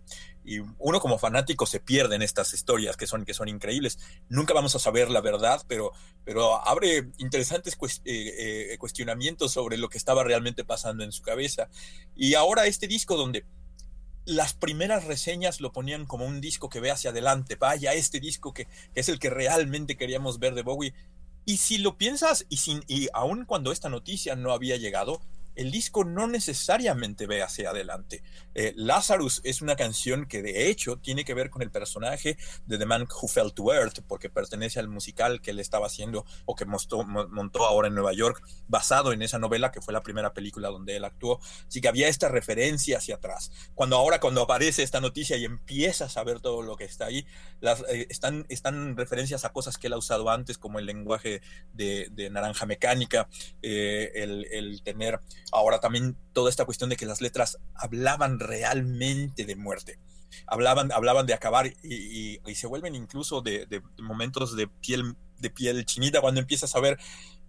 uno 0.78 0.98
como 0.98 1.18
fanático 1.18 1.66
se 1.66 1.78
pierde 1.78 2.16
en 2.16 2.22
estas 2.22 2.52
historias 2.52 2.96
que 2.96 3.06
son, 3.06 3.24
que 3.24 3.34
son 3.34 3.48
increíbles. 3.48 3.98
Nunca 4.28 4.54
vamos 4.54 4.74
a 4.74 4.80
saber 4.80 5.08
la 5.10 5.20
verdad, 5.20 5.62
pero, 5.68 5.92
pero 6.24 6.66
abre 6.66 7.10
interesantes 7.18 7.76
eh, 8.04 8.72
eh, 8.72 8.76
cuestionamientos 8.78 9.52
sobre 9.52 9.76
lo 9.76 9.88
que 9.88 9.98
estaba 9.98 10.24
realmente 10.24 10.64
pasando 10.64 11.04
en 11.04 11.12
su 11.12 11.22
cabeza. 11.22 11.68
Y 12.16 12.34
ahora 12.34 12.66
este 12.66 12.88
disco 12.88 13.16
donde 13.16 13.44
las 14.24 14.54
primeras 14.54 15.04
reseñas 15.04 15.60
lo 15.60 15.72
ponían 15.72 16.06
como 16.06 16.24
un 16.24 16.40
disco 16.40 16.68
que 16.68 16.80
ve 16.80 16.90
hacia 16.90 17.10
adelante, 17.10 17.56
vaya, 17.56 17.92
este 17.92 18.20
disco 18.20 18.54
que, 18.54 18.68
es 18.94 19.08
el 19.08 19.18
que 19.18 19.30
realmente 19.30 19.96
queríamos 19.96 20.38
ver 20.38 20.54
de 20.54 20.62
Bowie. 20.62 20.94
Y 21.44 21.56
si 21.56 21.78
lo 21.78 21.98
piensas, 21.98 22.46
y, 22.48 22.58
sin, 22.58 22.84
y 22.86 23.08
aun 23.12 23.44
cuando 23.44 23.72
esta 23.72 23.88
noticia 23.88 24.36
no 24.36 24.52
había 24.52 24.76
llegado, 24.76 25.20
el 25.54 25.70
disco 25.70 26.04
no 26.04 26.26
necesariamente 26.26 27.26
ve 27.26 27.42
hacia 27.42 27.70
adelante. 27.70 28.22
Eh, 28.54 28.72
Lazarus 28.76 29.40
es 29.44 29.62
una 29.62 29.76
canción 29.76 30.26
que 30.26 30.42
de 30.42 30.68
hecho 30.68 30.98
tiene 30.98 31.24
que 31.24 31.34
ver 31.34 31.50
con 31.50 31.62
el 31.62 31.70
personaje 31.70 32.36
de 32.66 32.78
The 32.78 32.86
Man 32.86 33.02
Who 33.02 33.28
Fell 33.28 33.52
to 33.52 33.72
Earth, 33.72 34.00
porque 34.06 34.30
pertenece 34.30 34.78
al 34.80 34.88
musical 34.88 35.40
que 35.40 35.50
él 35.50 35.60
estaba 35.60 35.86
haciendo 35.86 36.24
o 36.44 36.54
que 36.54 36.64
montó, 36.64 37.66
ahora 37.66 37.88
en 37.88 37.94
Nueva 37.94 38.12
York, 38.12 38.42
basado 38.68 39.12
en 39.12 39.22
esa 39.22 39.38
novela 39.38 39.72
que 39.72 39.80
fue 39.80 39.92
la 39.92 40.02
primera 40.02 40.32
película 40.32 40.68
donde 40.68 40.96
él 40.96 41.04
actuó. 41.04 41.40
Así 41.66 41.80
que 41.80 41.88
había 41.88 42.08
esta 42.08 42.28
referencia 42.28 42.98
hacia 42.98 43.16
atrás. 43.16 43.50
Cuando 43.74 43.96
ahora, 43.96 44.20
cuando 44.20 44.42
aparece 44.42 44.82
esta 44.82 45.00
noticia 45.00 45.36
y 45.36 45.44
empiezas 45.44 46.16
a 46.16 46.24
ver 46.24 46.40
todo 46.40 46.62
lo 46.62 46.76
que 46.76 46.84
está 46.84 47.06
ahí, 47.06 47.26
las, 47.60 47.80
eh, 47.88 48.06
están, 48.10 48.46
están 48.48 48.96
referencias 48.96 49.44
a 49.44 49.52
cosas 49.52 49.78
que 49.78 49.86
él 49.86 49.92
ha 49.92 49.98
usado 49.98 50.30
antes, 50.30 50.58
como 50.58 50.78
el 50.78 50.86
lenguaje 50.86 51.42
de, 51.72 52.10
naranja 52.30 52.66
mecánica, 52.66 53.28
eh, 53.62 54.10
el, 54.14 54.46
el 54.50 54.82
tener 54.82 55.20
Ahora 55.52 55.80
también 55.80 56.16
toda 56.32 56.50
esta 56.50 56.64
cuestión 56.64 56.90
de 56.90 56.96
que 56.96 57.06
las 57.06 57.20
letras 57.20 57.58
hablaban 57.74 58.40
realmente 58.40 59.44
de 59.44 59.54
muerte, 59.54 59.98
hablaban, 60.46 60.90
hablaban 60.92 61.26
de 61.26 61.34
acabar 61.34 61.66
y, 61.82 62.40
se 62.54 62.66
vuelven 62.66 62.94
incluso 62.94 63.42
de, 63.42 63.82
momentos 63.98 64.56
de 64.56 64.66
piel, 64.66 65.14
de 65.38 65.50
piel 65.50 65.84
chinita 65.84 66.20
cuando 66.20 66.40
empiezas 66.40 66.74
a 66.74 66.80
ver 66.80 66.98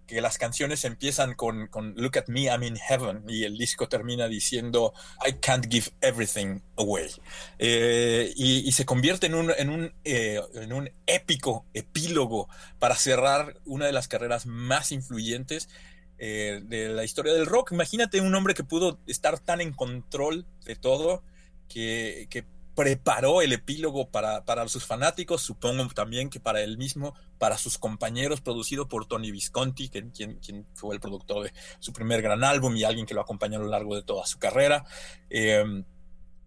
que 0.06 0.20
las 0.20 0.38
canciones 0.38 0.84
empiezan 0.84 1.34
con, 1.34 1.70
Look 1.96 2.18
at 2.18 2.26
me, 2.28 2.42
I'm 2.44 2.62
in 2.62 2.76
heaven 2.76 3.24
y 3.26 3.44
el 3.44 3.56
disco 3.56 3.88
termina 3.88 4.28
diciendo 4.28 4.92
I 5.26 5.34
can't 5.34 5.66
give 5.70 5.90
everything 6.00 6.60
away. 6.76 7.10
Eh, 7.58 8.32
y, 8.36 8.70
se 8.72 8.84
convierte 8.84 9.26
en 9.26 9.34
un, 9.34 9.52
en, 9.56 9.70
un, 9.70 9.94
eh, 10.04 10.40
en 10.54 10.72
un 10.72 10.90
épico 11.06 11.64
epílogo 11.72 12.48
para 12.78 12.96
cerrar 12.96 13.58
una 13.64 13.86
de 13.86 13.92
las 13.92 14.08
carreras 14.08 14.46
más 14.46 14.92
influyentes 14.92 15.68
eh, 16.18 16.60
de 16.64 16.88
la 16.88 17.04
historia 17.04 17.32
del 17.32 17.46
rock. 17.46 17.72
Imagínate 17.72 18.20
un 18.20 18.34
hombre 18.34 18.54
que 18.54 18.64
pudo 18.64 18.98
estar 19.06 19.38
tan 19.38 19.60
en 19.60 19.72
control 19.72 20.46
de 20.64 20.76
todo 20.76 21.22
que, 21.68 22.28
preparó 22.74 23.40
el 23.40 23.52
epílogo 23.52 24.10
para, 24.10 24.44
para, 24.44 24.66
sus 24.66 24.84
fanáticos, 24.84 25.42
supongo 25.42 25.86
también 25.90 26.28
que 26.28 26.40
para 26.40 26.60
él 26.60 26.76
mismo, 26.76 27.14
para 27.38 27.56
sus 27.56 27.78
compañeros, 27.78 28.40
producido 28.40 28.88
por 28.88 29.06
Tony 29.06 29.30
Visconti, 29.30 29.88
quien, 29.88 30.10
quien 30.10 30.66
fue 30.74 30.92
el 30.92 31.00
productor 31.00 31.44
de 31.44 31.52
su 31.78 31.92
primer 31.92 32.20
gran 32.20 32.42
álbum 32.42 32.74
y 32.74 32.82
alguien 32.82 33.06
que 33.06 33.14
lo 33.14 33.20
acompañó 33.20 33.60
a 33.60 33.62
lo 33.62 33.68
largo 33.68 33.94
de 33.94 34.02
toda 34.02 34.26
su 34.26 34.40
carrera. 34.40 34.84
Em, 35.30 35.84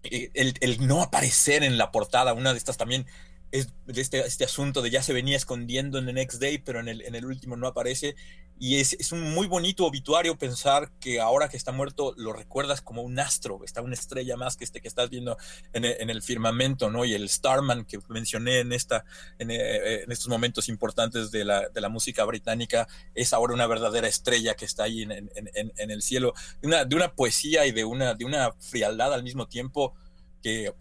el, 0.04 0.54
el, 0.60 0.86
no 0.86 1.02
aparecer 1.02 1.64
en 1.64 1.78
la 1.78 1.94
portada, 1.94 2.34
una 2.34 2.52
de 2.52 2.58
estas 2.58 2.76
también 2.76 3.06
es 3.52 3.70
este, 3.88 4.20
este 4.20 4.44
asunto 4.44 4.82
de 4.82 4.90
ya 4.90 5.02
se 5.02 5.14
venía 5.14 5.38
escondiendo 5.38 5.98
en 5.98 6.06
The 6.06 6.14
Next 6.14 6.42
Day, 6.42 6.58
pero 6.58 6.80
en 6.80 6.88
el, 6.88 7.02
en 7.02 7.16
el 7.16 7.26
último 7.26 7.56
no 7.56 7.68
aparece. 7.68 8.16
Y 8.60 8.80
es, 8.80 8.94
es, 8.94 9.12
un 9.12 9.22
muy 9.34 9.48
bonito 9.48 9.86
obituario 9.86 10.38
pensar 10.38 10.92
que 11.00 11.20
ahora 11.20 11.48
que 11.48 11.58
está 11.58 11.72
muerto 11.72 12.14
lo 12.18 12.34
recuerdas 12.34 12.82
como 12.82 13.04
un 13.04 13.20
astro, 13.20 13.64
está 13.64 13.82
una 13.82 13.94
estrella 13.94 14.36
más 14.36 14.58
que 14.58 14.64
este 14.64 14.82
que 14.82 14.88
estás 14.88 15.10
viendo 15.10 15.38
en 15.74 15.86
el, 15.86 15.96
en 16.00 16.10
el 16.10 16.24
firmamento, 16.24 16.90
¿no? 16.90 17.06
Y 17.06 17.14
el 17.14 17.30
Starman 17.30 17.86
que 17.86 18.00
mencioné 18.08 18.60
en, 18.60 18.74
esta, 18.74 19.06
en, 19.38 19.52
eh, 19.52 20.04
en 20.04 20.12
estos 20.12 20.28
momentos 20.28 20.70
importantes 20.70 21.30
de 21.30 21.46
la, 21.46 21.70
de 21.70 21.82
la, 21.82 21.90
música 21.90 22.26
británica 22.26 22.88
es 23.16 23.32
ahora 23.32 23.54
una 23.54 23.68
verdadera 23.68 24.08
estrella 24.08 24.56
que 24.56 24.66
está 24.66 24.84
ahí 24.84 25.04
en, 25.04 25.12
en 25.12 25.92
el 25.92 26.02
cielo, 26.02 26.34
de 26.62 26.68
una, 26.68 26.86
de 26.86 26.96
una 26.96 27.14
poesía 27.14 27.66
y 27.66 27.72
de 27.72 27.86
una, 27.86 28.14
de 28.14 28.26
una 28.26 28.52
frialdad 28.60 29.14
al 29.14 29.24
mismo 29.24 29.48
tiempo 29.48 29.94
que 30.42 30.74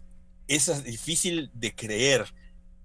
es 0.47 0.83
difícil 0.83 1.51
de 1.53 1.75
creer 1.75 2.33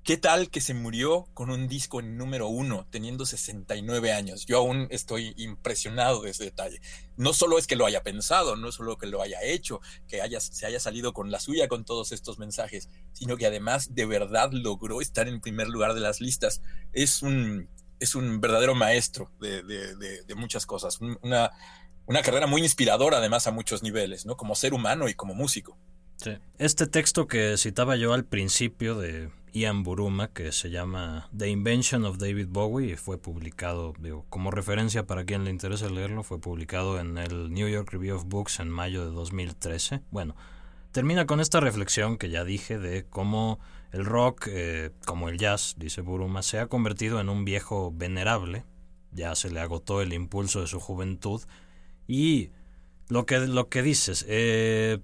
¿Qué 0.05 0.17
tal 0.17 0.51
que 0.51 0.61
se 0.61 0.75
murió 0.75 1.29
con 1.33 1.49
un 1.49 1.69
disco 1.69 2.01
en 2.01 2.17
número 2.17 2.49
uno, 2.49 2.89
teniendo 2.91 3.25
69 3.25 4.13
años? 4.13 4.47
Yo 4.47 4.59
aún 4.59 4.89
estoy 4.91 5.33
impresionado 5.37 6.23
de 6.23 6.31
ese 6.31 6.43
detalle. 6.43 6.81
No 7.17 7.33
solo 7.33 7.57
es 7.57 7.69
que 7.69 7.77
lo 7.77 7.87
haya 7.87 8.03
pensado, 8.03 8.57
no 8.57 8.73
solo 8.73 8.99
que 8.99 9.07
lo 9.07 9.23
haya 9.23 9.41
hecho, 9.45 9.81
que 10.09 10.21
se 10.41 10.67
haya 10.67 10.81
salido 10.81 11.13
con 11.13 11.31
la 11.31 11.39
suya 11.39 11.69
con 11.69 11.85
todos 11.85 12.11
estos 12.11 12.41
mensajes, 12.41 12.89
sino 13.13 13.37
que 13.37 13.47
además 13.47 13.95
de 13.95 14.05
verdad 14.07 14.51
logró 14.51 15.01
estar 15.01 15.29
en 15.29 15.41
primer 15.41 15.69
lugar 15.69 15.95
de 15.95 16.01
las 16.01 16.21
listas. 16.21 16.63
Es 16.93 17.23
un, 17.23 17.69
es 18.01 18.17
un 18.17 18.41
verdadero 18.41 18.75
maestro 18.75 19.31
de, 19.41 20.35
muchas 20.35 20.67
cosas. 20.67 20.99
Una, 21.23 21.53
una 22.07 22.23
carrera 22.23 22.49
muy 22.49 22.63
inspiradora 22.63 23.19
además 23.19 23.47
a 23.47 23.53
muchos 23.53 23.85
niveles, 23.85 24.27
¿no? 24.27 24.37
Como 24.37 24.57
ser 24.57 24.75
humano 24.75 25.09
y 25.09 25.15
como 25.15 25.33
músico. 25.35 25.79
Este 26.59 26.89
texto 26.89 27.29
que 27.29 27.57
citaba 27.57 27.95
yo 27.95 28.15
al 28.15 28.25
principio 28.25 28.97
de 28.97 29.31
Ian 29.53 29.83
Buruma, 29.83 30.29
que 30.29 30.51
se 30.53 30.71
llama 30.71 31.29
The 31.37 31.49
Invention 31.49 32.05
of 32.05 32.19
David 32.19 32.49
Bowie, 32.49 32.93
y 32.93 32.97
fue 32.97 33.19
publicado, 33.19 33.93
digo, 33.99 34.25
como 34.31 34.51
referencia 34.51 35.07
para 35.07 35.25
quien 35.25 35.45
le 35.45 35.51
interese 35.51 35.91
leerlo, 35.91 36.23
fue 36.23 36.41
publicado 36.41 36.99
en 36.99 37.19
el 37.19 37.53
New 37.53 37.69
York 37.69 37.91
Review 37.93 38.17
of 38.17 38.25
Books 38.25 38.61
en 38.61 38.71
mayo 38.71 39.05
de 39.05 39.13
2013. 39.13 40.01
Bueno, 40.11 40.35
termina 40.91 41.27
con 41.27 41.41
esta 41.41 41.61
reflexión 41.61 42.17
que 42.17 42.31
ya 42.31 42.45
dije 42.45 42.79
de 42.79 43.05
cómo 43.05 43.61
el 43.93 44.07
rock, 44.07 44.47
eh, 44.49 44.91
como 45.05 45.29
el 45.29 45.37
jazz, 45.37 45.75
dice 45.77 46.01
Buruma, 46.01 46.43
se 46.43 46.59
ha 46.59 46.67
convertido 46.67 47.21
en 47.21 47.29
un 47.29 47.45
viejo 47.45 47.93
venerable, 47.95 48.65
ya 49.13 49.35
se 49.35 49.51
le 49.51 49.61
agotó 49.61 50.01
el 50.01 50.15
impulso 50.15 50.63
de 50.63 50.67
su 50.67 50.81
juventud, 50.81 51.43
y 52.09 52.51
lo 53.09 53.27
que, 53.27 53.39
lo 53.41 53.69
que 53.69 53.83
dices, 53.83 54.25
eh, 54.29 54.99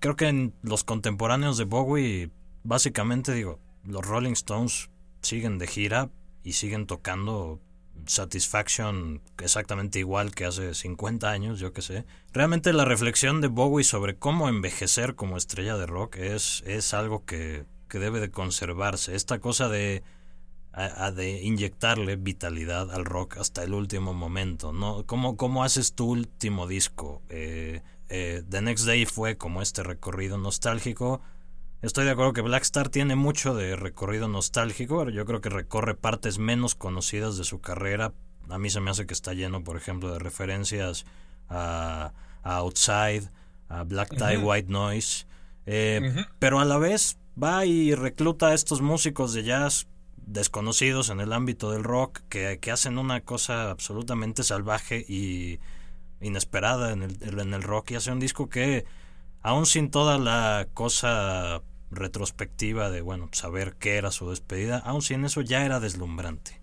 creo 0.00 0.16
que 0.16 0.28
en 0.28 0.52
los 0.60 0.84
contemporáneos 0.84 1.56
de 1.56 1.64
Bowie, 1.64 2.30
básicamente 2.62 3.32
digo, 3.32 3.58
los 3.86 4.04
Rolling 4.06 4.32
Stones 4.32 4.90
siguen 5.22 5.58
de 5.58 5.66
gira 5.66 6.10
y 6.42 6.52
siguen 6.52 6.86
tocando 6.86 7.60
Satisfaction 8.06 9.20
exactamente 9.38 9.98
igual 9.98 10.34
que 10.34 10.44
hace 10.44 10.74
50 10.74 11.28
años, 11.30 11.58
yo 11.58 11.72
que 11.72 11.82
sé. 11.82 12.04
Realmente 12.32 12.72
la 12.72 12.84
reflexión 12.84 13.40
de 13.40 13.48
Bowie 13.48 13.84
sobre 13.84 14.16
cómo 14.16 14.48
envejecer 14.48 15.14
como 15.14 15.36
estrella 15.36 15.76
de 15.76 15.86
rock 15.86 16.16
es, 16.16 16.62
es 16.66 16.94
algo 16.94 17.24
que, 17.24 17.64
que 17.88 17.98
debe 17.98 18.20
de 18.20 18.30
conservarse. 18.30 19.16
Esta 19.16 19.40
cosa 19.40 19.68
de, 19.68 20.02
de 21.14 21.42
inyectarle 21.42 22.16
vitalidad 22.16 22.92
al 22.92 23.04
rock 23.04 23.38
hasta 23.38 23.64
el 23.64 23.74
último 23.74 24.14
momento. 24.14 24.72
¿no? 24.72 25.04
¿Cómo, 25.06 25.36
cómo 25.36 25.64
haces 25.64 25.94
tu 25.94 26.10
último 26.10 26.66
disco? 26.66 27.22
Eh, 27.28 27.82
eh, 28.08 28.42
The 28.48 28.62
Next 28.62 28.86
Day 28.86 29.06
fue 29.06 29.36
como 29.36 29.62
este 29.62 29.82
recorrido 29.82 30.38
nostálgico 30.38 31.22
Estoy 31.86 32.04
de 32.04 32.10
acuerdo 32.10 32.32
que 32.32 32.40
Blackstar 32.40 32.88
tiene 32.88 33.14
mucho 33.14 33.54
de 33.54 33.76
recorrido 33.76 34.26
nostálgico, 34.26 35.08
yo 35.08 35.24
creo 35.24 35.40
que 35.40 35.50
recorre 35.50 35.94
partes 35.94 36.36
menos 36.36 36.74
conocidas 36.74 37.38
de 37.38 37.44
su 37.44 37.60
carrera. 37.60 38.12
A 38.48 38.58
mí 38.58 38.70
se 38.70 38.80
me 38.80 38.90
hace 38.90 39.06
que 39.06 39.14
está 39.14 39.34
lleno, 39.34 39.62
por 39.62 39.76
ejemplo, 39.76 40.12
de 40.12 40.18
referencias 40.18 41.06
a, 41.48 42.12
Outside, 42.42 43.30
a 43.68 43.84
Black 43.84 44.16
Tie, 44.16 44.36
White 44.36 44.68
Noise. 44.68 45.26
Eh, 45.66 46.24
pero 46.40 46.58
a 46.58 46.64
la 46.64 46.76
vez 46.76 47.18
va 47.40 47.64
y 47.66 47.94
recluta 47.94 48.48
a 48.48 48.54
estos 48.54 48.82
músicos 48.82 49.32
de 49.32 49.44
jazz 49.44 49.86
desconocidos 50.16 51.08
en 51.08 51.20
el 51.20 51.32
ámbito 51.32 51.70
del 51.70 51.84
rock 51.84 52.18
que, 52.28 52.58
que 52.58 52.72
hacen 52.72 52.98
una 52.98 53.20
cosa 53.20 53.70
absolutamente 53.70 54.42
salvaje 54.42 55.06
y 55.08 55.60
inesperada 56.20 56.90
en 56.90 57.04
el, 57.04 57.38
en 57.38 57.54
el 57.54 57.62
rock 57.62 57.92
y 57.92 57.94
hace 57.94 58.10
un 58.10 58.18
disco 58.18 58.48
que 58.48 58.86
aún 59.42 59.66
sin 59.66 59.92
toda 59.92 60.18
la 60.18 60.66
cosa 60.74 61.62
retrospectiva 61.90 62.90
de, 62.90 63.00
bueno, 63.00 63.28
saber 63.32 63.74
qué 63.78 63.96
era 63.96 64.10
su 64.10 64.30
despedida, 64.30 64.78
aun 64.78 65.02
si 65.02 65.14
en 65.14 65.24
eso 65.24 65.40
ya 65.40 65.64
era 65.64 65.80
deslumbrante. 65.80 66.60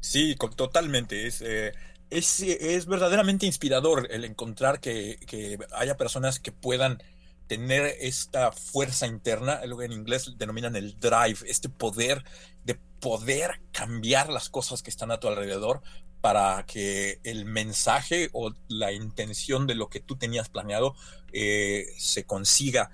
Sí, 0.00 0.36
totalmente. 0.56 1.26
Es, 1.26 1.42
eh, 1.42 1.72
es, 2.10 2.40
es, 2.40 2.86
verdaderamente 2.86 3.46
inspirador 3.46 4.08
el 4.10 4.24
encontrar 4.24 4.80
que, 4.80 5.18
que, 5.26 5.58
haya 5.72 5.96
personas 5.96 6.40
que 6.40 6.52
puedan 6.52 7.02
tener 7.46 7.96
esta 8.00 8.52
fuerza 8.52 9.06
interna, 9.06 9.64
lo 9.66 9.76
que 9.76 9.86
en 9.86 9.92
inglés 9.92 10.34
denominan 10.38 10.76
el 10.76 10.98
drive, 11.00 11.38
este 11.46 11.68
poder 11.68 12.24
de 12.64 12.76
poder 13.00 13.60
cambiar 13.72 14.28
las 14.28 14.48
cosas 14.48 14.82
que 14.82 14.90
están 14.90 15.10
a 15.10 15.18
tu 15.18 15.28
alrededor 15.28 15.82
para 16.20 16.64
que 16.66 17.18
el 17.24 17.46
mensaje 17.46 18.28
o 18.32 18.52
la 18.68 18.92
intención 18.92 19.66
de 19.66 19.74
lo 19.74 19.88
que 19.88 20.00
tú 20.00 20.16
tenías 20.16 20.48
planeado 20.48 20.94
eh, 21.32 21.86
se 21.98 22.24
consiga 22.24 22.90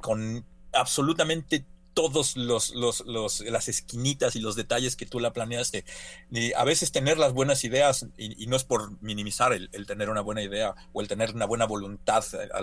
con 0.00 0.46
absolutamente 0.74 1.64
todos 1.94 2.36
los, 2.36 2.74
los, 2.74 3.00
las 3.06 3.68
esquinitas 3.68 4.36
y 4.36 4.40
los 4.40 4.56
detalles 4.56 4.96
que 4.96 5.06
tú 5.06 5.20
la 5.20 5.32
planeaste. 5.32 5.84
Y 6.30 6.52
a 6.52 6.64
veces 6.64 6.92
tener 6.92 7.18
las 7.18 7.32
buenas 7.32 7.64
ideas, 7.64 8.06
y, 8.18 8.46
no 8.46 8.56
es 8.56 8.64
por 8.64 9.00
minimizar 9.00 9.52
el, 9.52 9.86
tener 9.86 10.10
una 10.10 10.20
buena 10.20 10.42
idea 10.42 10.74
o 10.92 11.00
el 11.00 11.08
tener 11.08 11.34
una 11.34 11.46
buena 11.46 11.64
voluntad 11.64 12.24
a, 12.52 12.60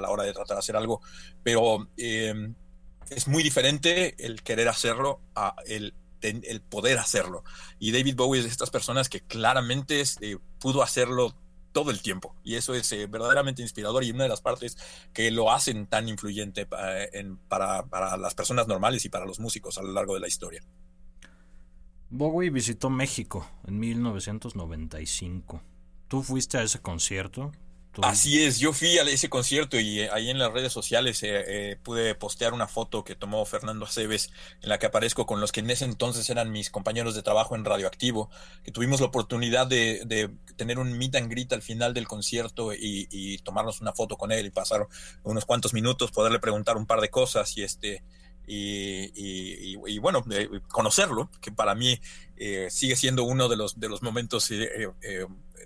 la 0.00 0.10
hora 0.10 0.24
de 0.24 0.32
tratar 0.32 0.56
de 0.56 0.58
hacer 0.58 0.76
algo, 0.76 1.00
pero 1.42 1.88
em, 1.96 2.54
es 3.08 3.28
muy 3.28 3.42
diferente 3.42 4.14
el 4.18 4.42
querer 4.42 4.68
hacerlo 4.68 5.20
a 5.34 5.54
el, 5.66 5.94
el 6.20 6.60
poder 6.60 6.98
hacerlo. 6.98 7.44
Y 7.78 7.92
David 7.92 8.16
Bowie 8.16 8.40
es 8.40 8.46
de 8.46 8.50
estas 8.50 8.70
personas 8.70 9.08
que 9.08 9.20
claramente 9.20 10.02
eh, 10.20 10.38
pudo 10.58 10.82
hacerlo 10.82 11.34
todo 11.76 11.90
el 11.90 12.00
tiempo. 12.00 12.34
Y 12.42 12.54
eso 12.54 12.74
es 12.74 12.90
eh, 12.92 13.06
verdaderamente 13.06 13.60
inspirador 13.60 14.02
y 14.02 14.10
una 14.10 14.22
de 14.22 14.30
las 14.30 14.40
partes 14.40 14.78
que 15.12 15.30
lo 15.30 15.52
hacen 15.52 15.86
tan 15.86 16.08
influyente 16.08 16.64
para, 16.64 17.84
para, 17.84 18.16
las 18.16 18.34
personas 18.34 18.66
normales 18.66 19.04
y 19.04 19.10
para 19.10 19.26
los 19.26 19.40
músicos 19.40 19.76
a 19.76 19.82
lo 19.82 19.92
largo 19.92 20.14
de 20.14 20.20
la 20.20 20.26
historia. 20.26 20.62
Bowie 22.08 22.48
visitó 22.48 22.88
México 22.88 23.46
en 23.66 23.78
1995. 23.78 25.60
¿Tú 26.08 26.22
fuiste 26.22 26.56
a 26.56 26.62
ese 26.62 26.78
concierto? 26.78 27.52
Así 28.02 28.42
es, 28.42 28.58
yo 28.58 28.72
fui 28.72 28.98
a 28.98 29.02
ese 29.02 29.28
concierto 29.28 29.78
y 29.78 30.00
eh, 30.00 30.10
ahí 30.12 30.30
en 30.30 30.38
las 30.38 30.52
redes 30.52 30.72
sociales 30.72 31.22
eh, 31.22 31.70
eh, 31.72 31.76
pude 31.82 32.14
postear 32.14 32.52
una 32.52 32.68
foto 32.68 33.04
que 33.04 33.14
tomó 33.14 33.44
Fernando 33.46 33.86
Aceves 33.86 34.30
en 34.62 34.68
la 34.68 34.78
que 34.78 34.86
aparezco 34.86 35.26
con 35.26 35.40
los 35.40 35.52
que 35.52 35.60
en 35.60 35.70
ese 35.70 35.84
entonces 35.84 36.28
eran 36.28 36.50
mis 36.50 36.70
compañeros 36.70 37.14
de 37.14 37.22
trabajo 37.22 37.54
en 37.54 37.64
Radioactivo, 37.64 38.30
que 38.64 38.72
tuvimos 38.72 39.00
la 39.00 39.06
oportunidad 39.06 39.66
de, 39.66 40.30
tener 40.56 40.78
un 40.78 40.96
meet 40.96 41.16
and 41.16 41.30
greet 41.30 41.52
al 41.52 41.62
final 41.62 41.94
del 41.94 42.08
concierto 42.08 42.72
y, 42.72 43.38
tomarnos 43.44 43.80
una 43.80 43.92
foto 43.92 44.16
con 44.16 44.32
él 44.32 44.46
y 44.46 44.50
pasar 44.50 44.86
unos 45.22 45.44
cuantos 45.44 45.72
minutos, 45.72 46.10
poderle 46.10 46.38
preguntar 46.38 46.76
un 46.76 46.86
par 46.86 47.00
de 47.00 47.10
cosas 47.10 47.56
y 47.56 47.62
este... 47.62 48.02
Y, 48.46 49.98
bueno, 49.98 50.24
conocerlo, 50.68 51.30
que 51.40 51.52
para 51.52 51.74
mí 51.74 52.00
sigue 52.68 52.96
siendo 52.96 53.24
uno 53.24 53.48
de 53.48 53.56
los, 53.56 53.78
de 53.80 53.88
los 53.88 54.02
momentos 54.02 54.50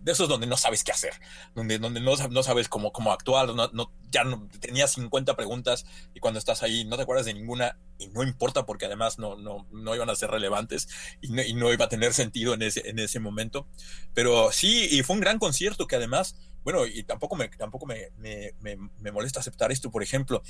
de 0.01 0.13
esos 0.13 0.29
donde 0.29 0.47
no 0.47 0.57
sabes 0.57 0.83
qué 0.83 0.93
hacer, 0.93 1.13
donde, 1.55 1.79
donde 1.79 2.01
no, 2.01 2.17
no 2.17 2.43
sabes 2.43 2.69
cómo, 2.69 2.93
cómo 2.93 3.13
actuar, 3.13 3.55
no, 3.55 3.69
no, 3.73 3.93
ya 4.11 4.25
no, 4.25 4.49
tenías 4.61 4.93
50 4.93 5.37
preguntas 5.37 5.85
y 6.15 6.21
cuando 6.21 6.39
estás 6.39 6.63
ahí 6.63 6.85
no 6.85 6.97
te 6.97 7.03
acuerdas 7.03 7.27
de 7.27 7.35
ninguna 7.35 7.79
y 7.99 8.09
no 8.09 8.23
importa 8.23 8.65
porque 8.65 8.87
además 8.87 9.19
no, 9.19 9.37
no, 9.37 9.67
no 9.73 9.95
iban 9.95 10.09
a 10.09 10.17
ser 10.17 10.31
relevantes 10.31 10.89
y 11.21 11.29
no, 11.29 11.43
y 11.43 11.55
no 11.55 11.73
iba 11.73 11.85
a 11.85 11.89
tener 11.89 12.15
sentido 12.15 12.55
en 12.55 12.63
ese, 12.63 12.89
en 12.89 12.99
ese 12.99 13.21
momento. 13.21 13.67
Pero 14.15 14.51
sí, 14.53 14.89
y 14.91 15.03
fue 15.03 15.17
un 15.17 15.21
gran 15.21 15.39
concierto 15.39 15.87
que 15.87 15.97
además, 15.97 16.35
bueno, 16.65 16.87
y 16.87 17.03
tampoco 17.03 17.37
me, 17.37 17.49
tampoco 17.49 17.87
me, 17.87 18.09
me, 18.17 18.55
me, 18.61 19.13
molesta 19.13 19.41
aceptar 19.41 19.71
esto, 19.71 19.91
por 19.91 20.03
ejemplo, 20.03 20.43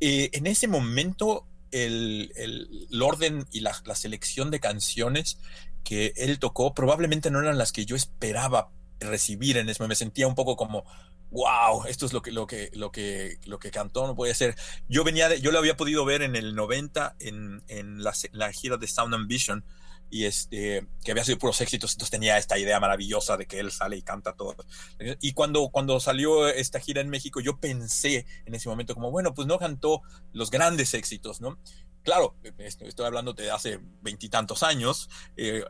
eh, 0.00 0.30
en 0.32 0.46
ese 0.46 0.66
momento 0.66 1.46
el, 1.70 2.32
el, 2.36 3.02
orden 3.02 3.46
y 3.50 3.60
la, 3.60 3.80
la, 3.84 3.94
selección 3.94 4.50
de 4.50 4.60
canciones 4.60 5.38
que 5.84 6.12
él 6.16 6.38
tocó 6.38 6.74
probablemente 6.74 7.30
no 7.30 7.40
eran 7.40 7.58
las 7.58 7.72
que 7.72 7.86
yo 7.86 7.96
esperaba 7.96 8.70
recibir 9.00 9.56
en 9.56 9.68
ese 9.68 9.86
Me 9.86 9.94
sentía 9.94 10.26
un 10.26 10.34
poco 10.34 10.56
como, 10.56 10.84
wow, 11.30 11.84
esto 11.86 12.06
es 12.06 12.12
lo 12.12 12.22
que, 12.22 12.32
lo 12.32 12.46
que, 12.46 12.70
lo 12.74 12.90
que, 12.90 13.38
lo 13.44 13.58
que 13.58 13.70
cantó, 13.70 14.06
no 14.06 14.16
puede 14.16 14.34
ser. 14.34 14.56
Yo 14.88 15.04
venía 15.04 15.28
de, 15.28 15.40
yo 15.40 15.52
lo 15.52 15.58
había 15.58 15.76
podido 15.76 16.04
ver 16.04 16.22
en 16.22 16.36
el 16.36 16.54
90 16.54 17.16
en, 17.20 17.62
en 17.68 18.02
la, 18.02 18.14
la, 18.32 18.52
gira 18.52 18.76
de 18.76 18.86
Sound 18.86 19.14
and 19.14 19.28
Vision 19.28 19.64
y 20.10 20.24
este, 20.24 20.86
que 21.04 21.10
había 21.10 21.24
sido 21.24 21.38
puros 21.38 21.60
éxitos, 21.60 21.92
entonces 21.92 22.10
tenía 22.10 22.38
esta 22.38 22.58
idea 22.58 22.80
maravillosa 22.80 23.36
de 23.36 23.46
que 23.46 23.60
él 23.60 23.70
sale 23.70 23.96
y 23.96 24.02
canta 24.02 24.32
todo. 24.32 24.56
Y 25.20 25.32
cuando, 25.32 25.68
cuando 25.70 26.00
salió 26.00 26.48
esta 26.48 26.80
gira 26.80 27.00
en 27.00 27.10
México, 27.10 27.40
yo 27.40 27.58
pensé 27.58 28.26
en 28.46 28.54
ese 28.54 28.68
momento 28.68 28.94
como, 28.94 29.10
bueno, 29.10 29.34
pues 29.34 29.46
no 29.46 29.58
cantó 29.58 30.02
los 30.32 30.50
grandes 30.50 30.94
éxitos, 30.94 31.40
¿no? 31.40 31.58
Claro, 32.02 32.36
estoy 32.58 33.04
hablando 33.04 33.34
de 33.34 33.50
hace 33.50 33.80
veintitantos 34.00 34.62
años, 34.62 35.10
eh, 35.36 35.62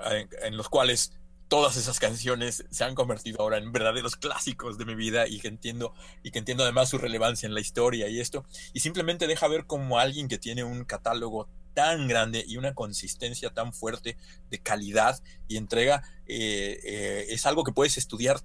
en 0.43 0.57
los 0.57 0.69
cuales 0.69 1.18
todas 1.49 1.77
esas 1.77 1.99
canciones 1.99 2.65
se 2.71 2.85
han 2.85 2.95
convertido 2.95 3.41
ahora 3.41 3.59
en 3.59 3.73
verdaderos 3.73 4.17
clásicos 4.17 4.79
de 4.79 4.85
mi 4.85 4.95
vida 4.95 5.27
y 5.27 5.41
que 5.41 5.49
entiendo 5.49 5.95
y 6.23 6.31
que 6.31 6.39
entiendo 6.39 6.63
además 6.63 6.91
su 6.91 6.99
relevancia 6.99 7.47
en 7.47 7.55
la 7.55 7.61
historia 7.61 8.09
y 8.09 8.21
esto. 8.21 8.45
Y 8.75 8.81
simplemente 8.81 9.27
deja 9.27 9.49
ver 9.49 9.67
como 9.67 9.99
alguien 9.99 10.29
que 10.29 10.39
tiene 10.39 10.63
un 10.63 10.85
catálogo 10.85 11.49
tan 11.75 12.07
grande 12.07 12.45
y 12.47 12.57
una 12.57 12.75
consistencia 12.75 13.51
tan 13.51 13.73
fuerte 13.73 14.17
de 14.51 14.59
calidad 14.59 15.23
y 15.47 15.57
entrega 15.57 16.03
eh, 16.27 16.79
eh, 16.85 17.27
es 17.31 17.47
algo 17.47 17.65
que 17.65 17.73
puedes 17.73 17.97
estudiar 17.99 18.41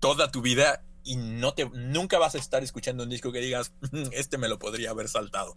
toda 0.00 0.30
tu 0.30 0.42
vida 0.42 0.82
y 1.04 1.16
no 1.16 1.54
te 1.54 1.68
nunca 1.68 2.18
vas 2.18 2.34
a 2.34 2.38
estar 2.38 2.62
escuchando 2.62 3.02
un 3.02 3.10
disco 3.10 3.30
que 3.30 3.40
digas 3.40 3.72
mm, 3.92 4.04
este 4.12 4.38
me 4.38 4.48
lo 4.48 4.58
podría 4.58 4.90
haber 4.90 5.08
saltado 5.08 5.56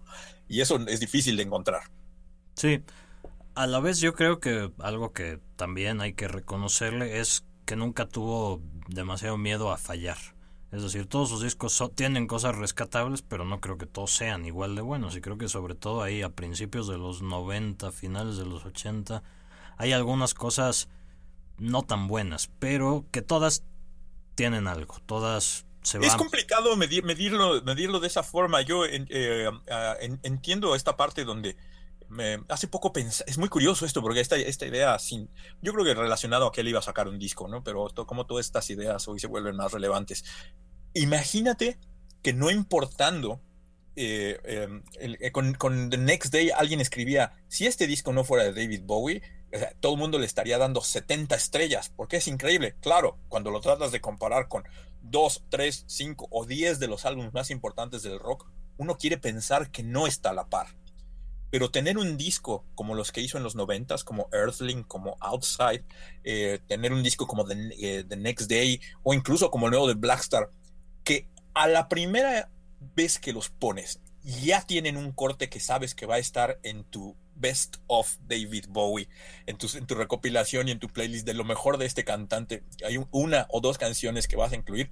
y 0.50 0.62
eso 0.62 0.78
es 0.88 1.00
difícil 1.00 1.38
de 1.38 1.44
encontrar. 1.44 1.84
Sí 2.56 2.84
a 3.56 3.68
la 3.68 3.80
vez 3.80 4.00
yo 4.00 4.14
creo 4.14 4.40
que 4.40 4.72
algo 4.80 5.14
que 5.14 5.40
también 5.56 6.02
hay 6.02 6.14
que 6.14 6.28
reconocerle 6.28 7.20
es 7.20 7.46
que 7.66 7.76
nunca 7.76 8.06
tuvo 8.08 8.62
demasiado 8.88 9.38
miedo 9.38 9.72
a 9.72 9.78
fallar. 9.78 10.18
Es 10.72 10.84
decir, 10.84 11.08
todos 11.08 11.30
sus 11.30 11.42
discos 11.42 11.82
tienen 11.96 12.28
cosas 12.28 12.56
rescatables, 12.56 13.22
pero 13.22 13.46
no 13.46 13.62
creo 13.62 13.78
que 13.78 13.86
todos 13.86 14.12
sean 14.12 14.46
igual 14.46 14.76
de 14.76 14.82
buenos. 14.82 15.16
Y 15.16 15.22
creo 15.22 15.38
que 15.38 15.48
sobre 15.48 15.74
todo 15.74 16.04
ahí 16.04 16.22
a 16.22 16.30
principios 16.30 16.88
de 16.88 16.98
los 16.98 17.22
90, 17.22 17.92
finales 17.92 18.36
de 18.36 18.46
los 18.46 18.66
80, 18.66 19.24
hay 19.78 19.94
algunas 19.94 20.34
cosas 20.34 20.90
no 21.58 21.84
tan 21.84 22.08
buenas, 22.08 22.50
pero 22.60 23.06
que 23.12 23.22
todas 23.22 23.64
tienen 24.36 24.68
algo, 24.68 24.98
todas 25.06 25.66
se 25.82 25.98
van. 25.98 26.08
Es 26.08 26.16
complicado 26.16 26.76
medirlo, 26.76 27.62
medirlo 27.64 28.02
de 28.02 28.08
esa 28.08 28.24
forma. 28.24 28.62
Yo 28.62 28.86
eh, 28.86 29.50
entiendo 30.24 30.76
esta 30.76 30.98
parte 30.98 31.24
donde 31.24 31.56
me 32.10 32.40
hace 32.50 32.68
poco 32.68 32.94
pensar, 32.94 33.28
es 33.28 33.38
muy 33.38 33.50
curioso 33.50 33.86
esto, 33.86 34.02
porque 34.02 34.20
esta, 34.20 34.36
esta 34.36 34.66
idea, 34.66 34.98
sin, 35.00 35.30
yo 35.62 35.74
creo 35.74 35.86
que 35.86 35.94
relacionado 35.94 36.48
a 36.48 36.52
que 36.52 36.62
él 36.62 36.68
iba 36.70 36.80
a 36.80 36.84
sacar 36.84 37.08
un 37.08 37.20
disco, 37.20 37.48
¿no? 37.48 37.64
Pero 37.64 37.88
como 38.06 38.26
todas 38.26 38.46
estas 38.46 38.70
ideas 38.70 39.08
hoy 39.08 39.20
se 39.20 39.28
vuelven 39.28 39.56
más 39.56 39.72
relevantes. 39.72 40.24
Imagínate 40.94 41.78
que 42.22 42.34
no 42.34 42.50
importando, 42.50 43.42
eh, 43.96 44.40
em, 44.44 44.84
eh, 45.00 45.32
con, 45.32 45.54
con, 45.54 45.90
The 45.90 45.98
Next 45.98 46.32
Day 46.32 46.50
alguien 46.50 46.82
escribía, 46.82 47.34
si 47.48 47.66
este 47.66 47.88
disco 47.88 48.14
no 48.14 48.24
fuera 48.24 48.44
de 48.46 48.54
David 48.54 48.82
Bowie, 48.84 49.22
todo 49.80 49.94
el 49.94 50.00
mundo 50.00 50.20
le 50.20 50.26
estaría 50.26 50.58
dando 50.58 50.82
70 50.82 51.36
estrellas, 51.36 51.92
porque 51.96 52.18
es 52.18 52.28
increíble. 52.28 52.76
Claro, 52.82 53.20
cuando 53.30 53.52
lo 53.52 53.62
tratas 53.62 53.92
de 53.92 54.02
comparar 54.02 54.48
con 54.48 54.64
2, 55.02 55.44
3, 55.50 55.86
5 55.88 56.28
o 56.30 56.46
10 56.46 56.80
de 56.80 56.88
los 56.88 57.06
álbumes 57.06 57.34
más 57.34 57.52
importantes 57.52 58.04
del 58.04 58.20
rock, 58.20 58.48
uno 58.78 58.98
quiere 58.98 59.18
pensar 59.18 59.72
que 59.72 59.84
no 59.84 60.08
está 60.08 60.32
a 60.32 60.34
la 60.34 60.50
par 60.50 60.68
pero 61.52 61.72
tener 61.72 61.98
un 61.98 62.18
disco 62.18 62.66
como 62.76 62.96
los 62.96 63.12
que 63.12 63.22
hizo 63.22 63.38
en 63.38 63.44
los 63.44 63.56
noventas, 63.56 64.04
como 64.04 64.28
Earthling, 64.32 64.84
como 64.84 65.18
Outside, 65.20 65.84
eh, 66.24 66.60
tener 66.68 66.92
un 66.94 67.04
disco 67.04 67.28
como 67.28 67.46
eh, 67.50 68.04
The, 68.08 68.18
Next 68.18 68.50
Day 68.50 68.82
o 69.04 69.14
incluso 69.14 69.52
como 69.52 69.68
el 69.68 69.72
nuevo 69.72 69.88
de 69.88 69.94
Blackstar, 69.94 70.50
que 71.04 71.28
a 71.54 71.68
la 71.68 71.88
primera 71.88 72.50
vez 72.96 73.20
que 73.20 73.34
los 73.34 73.50
pones 73.50 74.00
ya 74.24 74.62
tienen 74.62 74.98
un 74.98 75.12
corte 75.12 75.50
que 75.50 75.60
sabes 75.60 75.94
que 75.94 76.06
va 76.06 76.16
a 76.16 76.20
estar 76.20 76.60
en 76.64 76.84
tu 76.84 77.16
Best 77.36 77.78
of 77.88 78.18
David 78.22 78.66
Bowie, 78.70 79.08
en 79.46 79.58
tu, 79.58 79.70
en 79.78 79.86
tu 79.86 79.96
recopilación 79.96 80.68
y 80.68 80.72
en 80.72 80.80
tu 80.80 80.88
playlist 80.88 81.26
de 81.26 81.34
lo 81.34 81.44
mejor 81.44 81.78
de 81.78 81.86
este 81.86 82.04
cantante. 82.04 82.64
Hay 82.86 82.98
una 83.12 83.46
o 83.50 83.62
dos 83.62 83.78
canciones 83.78 84.28
que 84.28 84.36
vas 84.36 84.52
a 84.52 84.56
incluir 84.56 84.90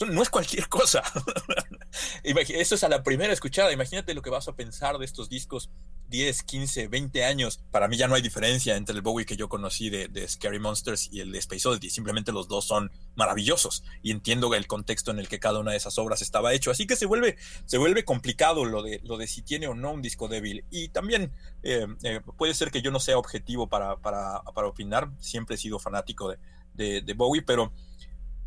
no 0.00 0.22
es 0.22 0.30
cualquier 0.30 0.68
cosa. 0.68 1.02
Eso 2.22 2.74
es 2.74 2.84
a 2.84 2.88
la 2.88 3.02
primera 3.02 3.32
escuchada. 3.32 3.72
Imagínate 3.72 4.14
lo 4.14 4.22
que 4.22 4.30
vas 4.30 4.48
a 4.48 4.56
pensar 4.56 4.98
de 4.98 5.04
estos 5.04 5.28
discos 5.28 5.70
10, 6.08 6.42
15, 6.42 6.88
20 6.88 7.24
años. 7.24 7.62
Para 7.70 7.88
mí 7.88 7.96
ya 7.96 8.08
no 8.08 8.14
hay 8.14 8.22
diferencia 8.22 8.76
entre 8.76 8.94
el 8.94 9.02
Bowie 9.02 9.24
que 9.24 9.36
yo 9.36 9.48
conocí 9.48 9.90
de, 9.90 10.28
Scary 10.28 10.58
Monsters 10.58 11.08
y 11.10 11.20
el 11.20 11.32
de 11.32 11.38
Space 11.38 11.66
Oddity. 11.66 11.90
Simplemente 11.90 12.32
los 12.32 12.48
dos 12.48 12.66
son 12.66 12.90
maravillosos 13.14 13.82
y 14.02 14.10
entiendo 14.10 14.54
el 14.54 14.66
contexto 14.66 15.10
en 15.10 15.18
el 15.18 15.28
que 15.28 15.40
cada 15.40 15.58
una 15.58 15.72
de 15.72 15.78
esas 15.78 15.98
obras 15.98 16.22
estaba 16.22 16.52
hecho. 16.52 16.70
Así 16.70 16.86
que 16.86 16.96
se 16.96 17.06
vuelve, 17.06 17.36
se 17.64 17.78
vuelve 17.78 18.04
complicado 18.04 18.64
lo 18.64 18.82
de, 18.82 19.00
lo 19.04 19.16
de 19.16 19.26
si 19.26 19.42
tiene 19.42 19.68
o 19.68 19.74
no 19.74 19.92
un 19.92 20.02
disco 20.02 20.28
débil. 20.28 20.64
Y 20.70 20.88
también 20.88 21.32
eh, 21.62 21.86
eh, 22.02 22.20
puede 22.36 22.54
ser 22.54 22.70
que 22.70 22.82
yo 22.82 22.90
no 22.90 23.00
sea 23.00 23.18
objetivo 23.18 23.68
para, 23.68 23.96
para, 23.96 24.42
para 24.54 24.68
opinar. 24.68 25.10
Siempre 25.18 25.54
he 25.54 25.58
sido 25.58 25.78
fanático 25.78 26.34
de, 26.74 27.02
de 27.02 27.14
Bowie, 27.14 27.42
pero 27.42 27.72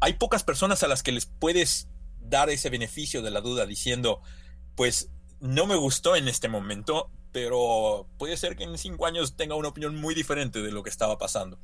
hay 0.06 0.14
pocas 0.14 0.44
personas 0.44 0.84
a 0.84 0.88
las 0.88 1.02
que 1.02 1.12
les 1.12 1.26
puedes 1.26 1.88
dar 2.20 2.52
ese 2.52 2.70
beneficio 2.70 3.24
de 3.24 3.32
la 3.32 3.42
duda 3.42 3.66
diciendo, 3.66 4.22
pues 4.76 5.10
no 5.40 5.66
me 5.66 5.76
gustó 5.76 6.16
en 6.16 6.28
este 6.28 6.48
momento, 6.48 7.10
pero 7.32 8.08
puede 8.20 8.38
ser 8.38 8.56
que 8.56 8.66
en 8.66 8.78
cinco 8.78 9.08
años 9.08 9.36
tenga 9.36 9.56
una 9.56 9.70
opinión 9.70 9.96
muy 9.96 10.14
diferente 10.14 10.62
de 10.62 10.72
lo 10.72 10.84
que 10.84 10.92
estaba 10.92 11.18
pasando. 11.18 11.58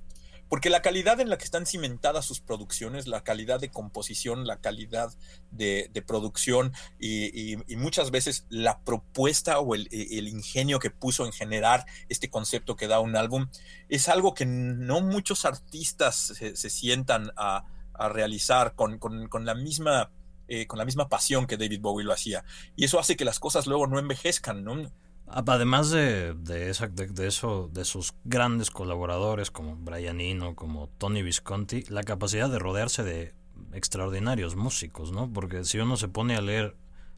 Porque 0.50 0.72
la 0.72 0.82
calidad 0.82 1.20
en 1.20 1.30
la 1.30 1.38
que 1.38 1.44
están 1.44 1.68
cimentadas 1.68 2.26
sus 2.26 2.40
producciones, 2.42 3.06
la 3.06 3.24
calidad 3.24 3.60
de 3.60 3.70
composición, 3.70 4.48
la 4.48 4.60
calidad 4.60 5.14
de, 5.52 6.04
producción 6.08 6.74
y, 7.00 7.58
muchas 7.78 8.10
veces 8.10 8.48
la 8.50 8.80
propuesta 8.80 9.60
o 9.60 9.76
el, 9.76 9.88
ingenio 10.28 10.80
que 10.80 10.90
puso 10.90 11.28
en 11.28 11.32
generar 11.32 11.86
este 12.10 12.32
concepto 12.32 12.76
que 12.76 12.88
da 12.88 13.02
un 13.02 13.16
álbum, 13.16 13.50
es 13.88 14.10
algo 14.10 14.34
que 14.34 14.48
no 14.48 15.02
muchos 15.02 15.46
artistas 15.46 16.34
se 16.56 16.70
sientan 16.72 17.32
a, 17.38 17.66
a 17.94 18.10
realizar 18.10 18.76
con, 18.76 19.00
la 19.46 19.56
misma, 19.56 20.12
eh, 20.48 20.68
con 20.68 20.80
la 20.80 20.86
misma 20.86 21.10
pasión 21.10 21.48
que 21.48 21.58
David 21.58 21.82
Bowie 21.82 22.06
lo 22.06 22.14
hacía. 22.14 22.44
Y 22.76 22.86
eso 22.86 23.00
hace 23.00 23.16
que 23.16 23.26
las 23.26 23.40
cosas 23.40 23.68
luego 23.68 23.88
no 23.88 24.00
envejezcan, 24.00 24.64
¿no? 24.64 24.92
Además 25.28 25.92
de, 25.92 26.34
de, 26.34 26.70
esa, 26.70 26.88
de, 26.88 27.28
eso, 27.28 27.70
de 27.72 27.86
sus 27.86 28.14
grandes 28.26 28.70
colaboradores 28.70 29.50
como 29.50 29.78
Brian 29.78 30.20
Eno, 30.20 30.56
como 30.56 30.90
Tony 30.98 31.22
Visconti, 31.22 31.84
la 31.84 32.04
capacidad 32.04 32.50
de 32.50 32.60
rodearse 32.60 33.04
de 33.04 33.34
extraordinarios 33.72 34.56
músicos, 34.56 35.14
¿no? 35.14 35.32
Porque 35.32 35.64
si 35.64 35.80
uno 35.80 35.96
se 35.96 36.10
pone 36.10 36.36
a 36.36 36.42
leer 36.42 36.76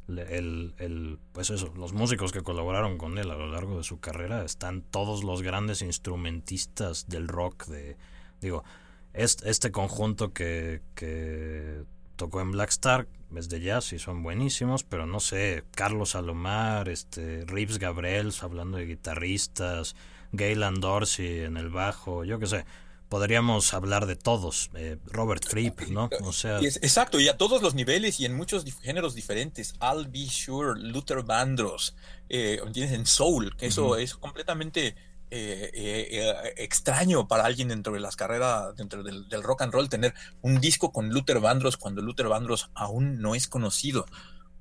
el, 0.07 0.75
el, 0.77 1.19
pues 1.31 1.49
eso, 1.49 1.73
los 1.75 1.93
músicos 1.93 2.31
que 2.31 2.41
colaboraron 2.41 2.97
con 2.97 3.17
él 3.17 3.31
a 3.31 3.35
lo 3.35 3.47
largo 3.47 3.77
de 3.77 3.83
su 3.83 3.99
carrera, 3.99 4.43
están 4.43 4.81
todos 4.81 5.23
los 5.23 5.41
grandes 5.41 5.81
instrumentistas 5.81 7.07
del 7.07 7.27
rock 7.27 7.65
de, 7.65 7.97
digo, 8.41 8.63
este, 9.13 9.71
conjunto 9.71 10.33
que, 10.33 10.81
que 10.95 11.83
tocó 12.15 12.41
en 12.41 12.51
Blackstar 12.51 13.07
es 13.37 13.49
de 13.49 13.61
jazz 13.61 13.93
y 13.93 13.99
son 13.99 14.23
buenísimos, 14.23 14.83
pero 14.83 15.05
no 15.05 15.19
sé, 15.19 15.63
Carlos 15.75 16.11
Salomar, 16.11 16.89
este, 16.89 17.45
Rips 17.45 17.79
Gabriels 17.79 18.43
hablando 18.43 18.77
de 18.77 18.85
guitarristas, 18.85 19.95
Gaylan 20.31 20.79
Dorsey 20.79 21.41
en 21.41 21.57
el 21.57 21.69
bajo, 21.69 22.23
yo 22.23 22.39
qué 22.39 22.47
sé. 22.47 22.65
Podríamos 23.09 23.75
hablar 23.75 24.07
de 24.07 24.15
todos, 24.15 24.71
eh, 24.73 24.97
Robert 25.05 25.45
Fripp, 25.47 25.81
¿no? 25.89 26.09
O 26.23 26.33
sea, 26.33 26.59
exacto, 26.59 27.19
y 27.19 27.27
a 27.27 27.37
todos 27.37 27.61
los 27.61 27.75
niveles 27.75 28.19
y 28.19 28.25
en 28.25 28.35
muchos 28.35 28.65
géneros 28.81 29.13
diferentes. 29.13 29.75
I'll 29.81 30.07
Be 30.07 30.25
Sure, 30.27 30.79
Luther 30.79 31.21
Vandross, 31.21 31.95
eh, 32.29 32.59
en 32.75 33.05
Soul, 33.05 33.55
que 33.55 33.67
eso 33.67 33.97
es 33.97 34.15
completamente 34.15 34.95
eh, 35.35 35.71
eh, 35.73 36.07
eh, 36.11 36.53
extraño 36.57 37.27
para 37.27 37.45
alguien 37.45 37.69
dentro 37.69 37.91
de 37.93 37.99
las 37.99 38.15
carreras, 38.15 38.75
dentro 38.75 39.01
del, 39.01 39.25
rock 39.41 39.63
and 39.63 39.73
roll, 39.73 39.89
tener 39.89 40.13
un 40.43 40.61
disco 40.61 40.91
con 40.91 41.09
Luther 41.09 41.39
Vandross 41.39 41.75
cuando 41.75 42.03
Luther 42.03 42.27
Vandross 42.27 42.69
aún 42.75 43.19
no 43.19 43.33
es 43.33 43.47
conocido. 43.47 44.05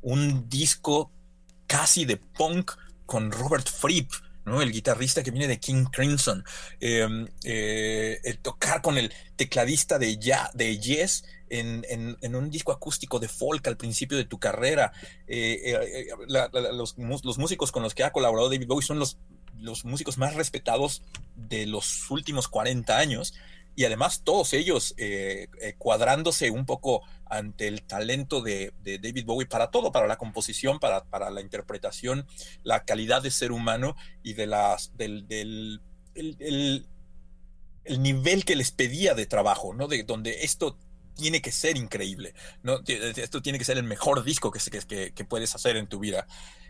Un 0.01 0.49
disco 0.49 1.13
casi 1.67 2.07
de 2.07 2.17
punk 2.17 2.73
con 3.05 3.31
Robert 3.33 3.69
Fripp. 3.69 4.11
¿no? 4.47 4.61
el 4.61 4.73
guitarrista 4.73 5.23
que 5.23 5.31
viene 5.31 5.47
de 5.47 5.61
King 5.61 5.85
Crimson, 5.85 6.43
em, 6.81 7.29
tocar 8.43 8.83
con 8.83 8.99
el 8.99 9.13
tecladista 9.37 10.01
de, 10.01 10.19
ya, 10.19 10.51
de 10.55 10.81
Yes 10.81 11.25
en, 11.49 12.35
un 12.35 12.51
disco 12.51 12.73
acústico 12.73 13.21
de 13.21 13.29
folk 13.29 13.65
al 13.69 13.77
principio 13.77 14.17
de 14.17 14.25
tu 14.25 14.41
carrera. 14.41 14.93
los, 16.27 16.97
los, 16.99 17.39
músicos 17.39 17.71
con 17.71 17.85
los 17.85 17.95
que 17.95 18.03
ha 18.03 18.11
colaborado 18.11 18.51
David 18.51 18.67
Bowie 18.67 18.85
son 18.85 18.99
los 18.99 19.19
los 19.59 19.85
músicos 19.85 20.19
más 20.19 20.35
respetados 20.35 21.03
de 21.37 21.67
los 21.67 22.11
últimos 22.11 22.49
40 22.49 22.99
años 22.99 23.35
y 23.75 23.85
además 23.85 24.23
todos 24.23 24.53
ellos 24.53 24.95
eh, 24.99 25.49
eh, 25.61 25.75
cuadrándose 25.79 26.51
un 26.51 26.67
poco 26.67 27.03
ante 27.27 27.69
el 27.69 27.83
talento 27.83 28.43
de, 28.43 28.73
David 28.85 29.25
Bowie 29.25 29.47
para 29.47 29.71
todo, 29.71 29.93
para 29.93 30.07
la 30.07 30.19
composición, 30.19 30.79
para, 30.79 31.05
para, 31.05 31.31
la 31.31 31.41
interpretación, 31.41 32.27
la 32.63 32.85
calidad 32.85 33.23
de 33.23 33.31
ser 33.31 33.53
humano 33.53 33.97
y 34.23 34.35
de 34.35 34.47
las, 34.47 34.95
del, 34.97 35.27
del 35.27 35.81
el, 36.15 36.87
nivel 37.99 38.45
que 38.45 38.57
les 38.57 38.71
pedía 38.71 39.15
de 39.15 39.25
trabajo, 39.25 39.73
¿no? 39.73 39.89
De 39.89 40.03
donde 40.05 40.45
esto 40.45 40.79
tiene 41.15 41.41
que 41.41 41.53
ser 41.53 41.79
increíble, 41.79 42.35
¿no? 42.63 42.81
Esto 42.87 43.41
tiene 43.41 43.59
que 43.59 43.65
ser 43.65 43.79
el 43.79 43.85
mejor 43.85 44.23
disco 44.23 44.51
que, 44.51 45.13
que 45.15 45.25
puedes 45.25 45.55
hacer 45.55 45.77
en 45.79 45.87
tu 45.87 45.99
vida. 45.99 46.27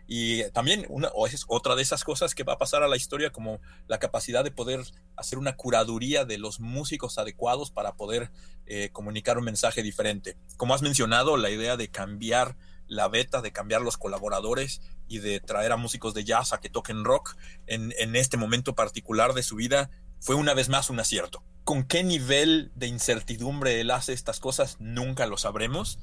Y 0.06 0.44
también 0.50 0.86
o 0.88 1.26
es 1.26 1.44
otra 1.48 1.74
de 1.74 1.82
esas 1.82 2.04
cosas 2.04 2.34
que 2.34 2.44
va 2.44 2.54
a 2.54 2.58
pasar 2.58 2.82
a 2.82 2.88
la 2.88 2.96
historia 2.96 3.30
como 3.30 3.60
la 3.88 3.98
capacidad 3.98 4.44
de 4.44 4.50
poder 4.50 4.80
hacer 5.16 5.38
una 5.38 5.56
curaduría 5.56 6.24
de 6.24 6.38
los 6.38 6.60
músicos 6.60 7.18
adecuados 7.18 7.70
para 7.70 7.94
poder 7.94 8.30
eh, 8.66 8.90
comunicar 8.92 9.38
un 9.38 9.44
mensaje 9.44 9.82
diferente. 9.82 10.36
Como 10.56 10.74
has 10.74 10.82
mencionado, 10.82 11.36
la 11.36 11.50
idea 11.50 11.76
de 11.76 11.88
cambiar 11.88 12.56
la 12.86 13.08
beta, 13.08 13.40
de 13.40 13.52
cambiar 13.52 13.80
los 13.80 13.96
colaboradores 13.96 14.82
y 15.08 15.18
de 15.18 15.40
traer 15.40 15.72
a 15.72 15.76
músicos 15.76 16.14
de 16.14 16.24
jazz 16.24 16.52
a 16.52 16.60
que 16.60 16.68
toquen 16.68 17.04
rock 17.04 17.36
en, 17.66 17.94
en 17.98 18.16
este 18.16 18.36
momento 18.36 18.74
particular 18.74 19.32
de 19.32 19.42
su 19.42 19.56
vida 19.56 19.90
fue 20.20 20.34
una 20.36 20.54
vez 20.54 20.68
más 20.68 20.90
un 20.90 21.00
acierto. 21.00 21.42
¿Con 21.64 21.84
qué 21.84 22.04
nivel 22.04 22.70
de 22.74 22.86
incertidumbre 22.86 23.80
él 23.80 23.90
hace 23.90 24.12
estas 24.12 24.40
cosas? 24.40 24.76
Nunca 24.78 25.26
lo 25.26 25.36
sabremos, 25.36 25.98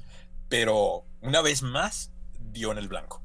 pero 0.48 1.04
una 1.20 1.42
vez 1.42 1.62
más 1.62 2.12
dio 2.38 2.72
en 2.72 2.78
el 2.78 2.88
blanco. 2.88 3.22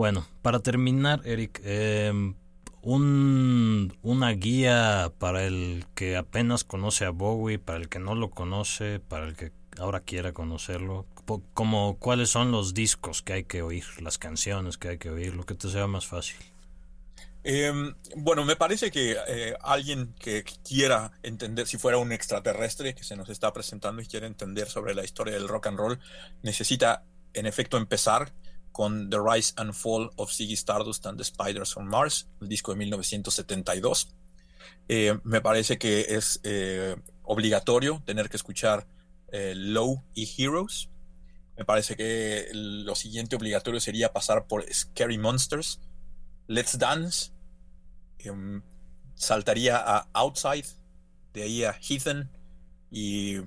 Bueno, 0.00 0.26
para 0.40 0.60
terminar, 0.60 1.20
Eric, 1.26 1.60
em, 1.62 2.34
un, 2.80 3.94
una 4.00 4.30
guía 4.30 5.12
para 5.18 5.44
el 5.44 5.84
que 5.94 6.16
apenas 6.16 6.64
conoce 6.64 7.04
a 7.04 7.10
Bowie, 7.10 7.58
para 7.58 7.76
el 7.76 7.90
que 7.90 7.98
no 7.98 8.14
lo 8.14 8.30
conoce, 8.30 8.98
para 8.98 9.26
el 9.26 9.36
que 9.36 9.52
ahora 9.78 10.00
quiera 10.00 10.32
conocerlo, 10.32 11.04
como 11.52 11.98
cuáles 11.98 12.30
son 12.30 12.50
los 12.50 12.72
discos 12.72 13.20
que 13.20 13.34
hay 13.34 13.44
que 13.44 13.60
oír, 13.60 13.84
las 14.00 14.16
canciones 14.16 14.78
que 14.78 14.88
hay 14.88 14.96
que 14.96 15.10
oír, 15.10 15.34
lo 15.34 15.44
que 15.44 15.54
te 15.54 15.68
sea 15.68 15.86
más 15.86 16.06
fácil. 16.06 16.38
Em, 17.44 17.94
bueno, 18.16 18.46
me 18.46 18.56
parece 18.56 18.90
que 18.90 19.18
eh, 19.28 19.54
alguien 19.60 20.14
que 20.18 20.44
quiera 20.66 21.12
entender, 21.22 21.66
si 21.66 21.76
fuera 21.76 21.98
un 21.98 22.12
extraterrestre 22.12 22.94
que 22.94 23.04
se 23.04 23.16
nos 23.16 23.28
está 23.28 23.52
presentando 23.52 24.00
y 24.00 24.06
quiere 24.06 24.26
entender 24.26 24.66
sobre 24.66 24.94
la 24.94 25.04
historia 25.04 25.34
del 25.34 25.46
rock 25.46 25.66
and 25.66 25.76
roll, 25.76 26.00
necesita 26.40 27.04
en 27.34 27.44
efecto 27.44 27.76
empezar 27.76 28.32
con 28.72 29.10
The 29.10 29.18
Rise 29.18 29.52
and 29.56 29.72
Fall 29.72 30.10
of 30.16 30.32
Ziggy 30.32 30.56
Stardust 30.56 31.06
and 31.06 31.18
the 31.18 31.24
Spiders 31.24 31.76
on 31.76 31.86
Mars, 31.86 32.28
el 32.40 32.48
disco 32.48 32.72
de 32.72 32.78
1972. 32.78 34.14
Eh, 34.88 35.18
me 35.24 35.40
parece 35.40 35.78
que 35.78 36.06
es 36.08 36.40
eh, 36.42 36.96
obligatorio 37.22 38.02
tener 38.04 38.28
que 38.28 38.36
escuchar 38.36 38.86
eh, 39.32 39.54
Low 39.56 40.02
y 40.14 40.28
Heroes. 40.36 40.88
Me 41.56 41.64
parece 41.64 41.96
que 41.96 42.48
lo 42.52 42.94
siguiente 42.94 43.36
obligatorio 43.36 43.80
sería 43.80 44.12
pasar 44.12 44.46
por 44.46 44.64
Scary 44.72 45.18
Monsters, 45.18 45.80
Let's 46.46 46.78
Dance, 46.78 47.32
em, 48.18 48.62
saltaría 49.14 49.76
a 49.76 50.08
Outside, 50.14 50.66
de 51.34 51.42
ahí 51.42 51.64
a 51.64 51.74
Heathen 51.74 52.30
y 52.90 53.42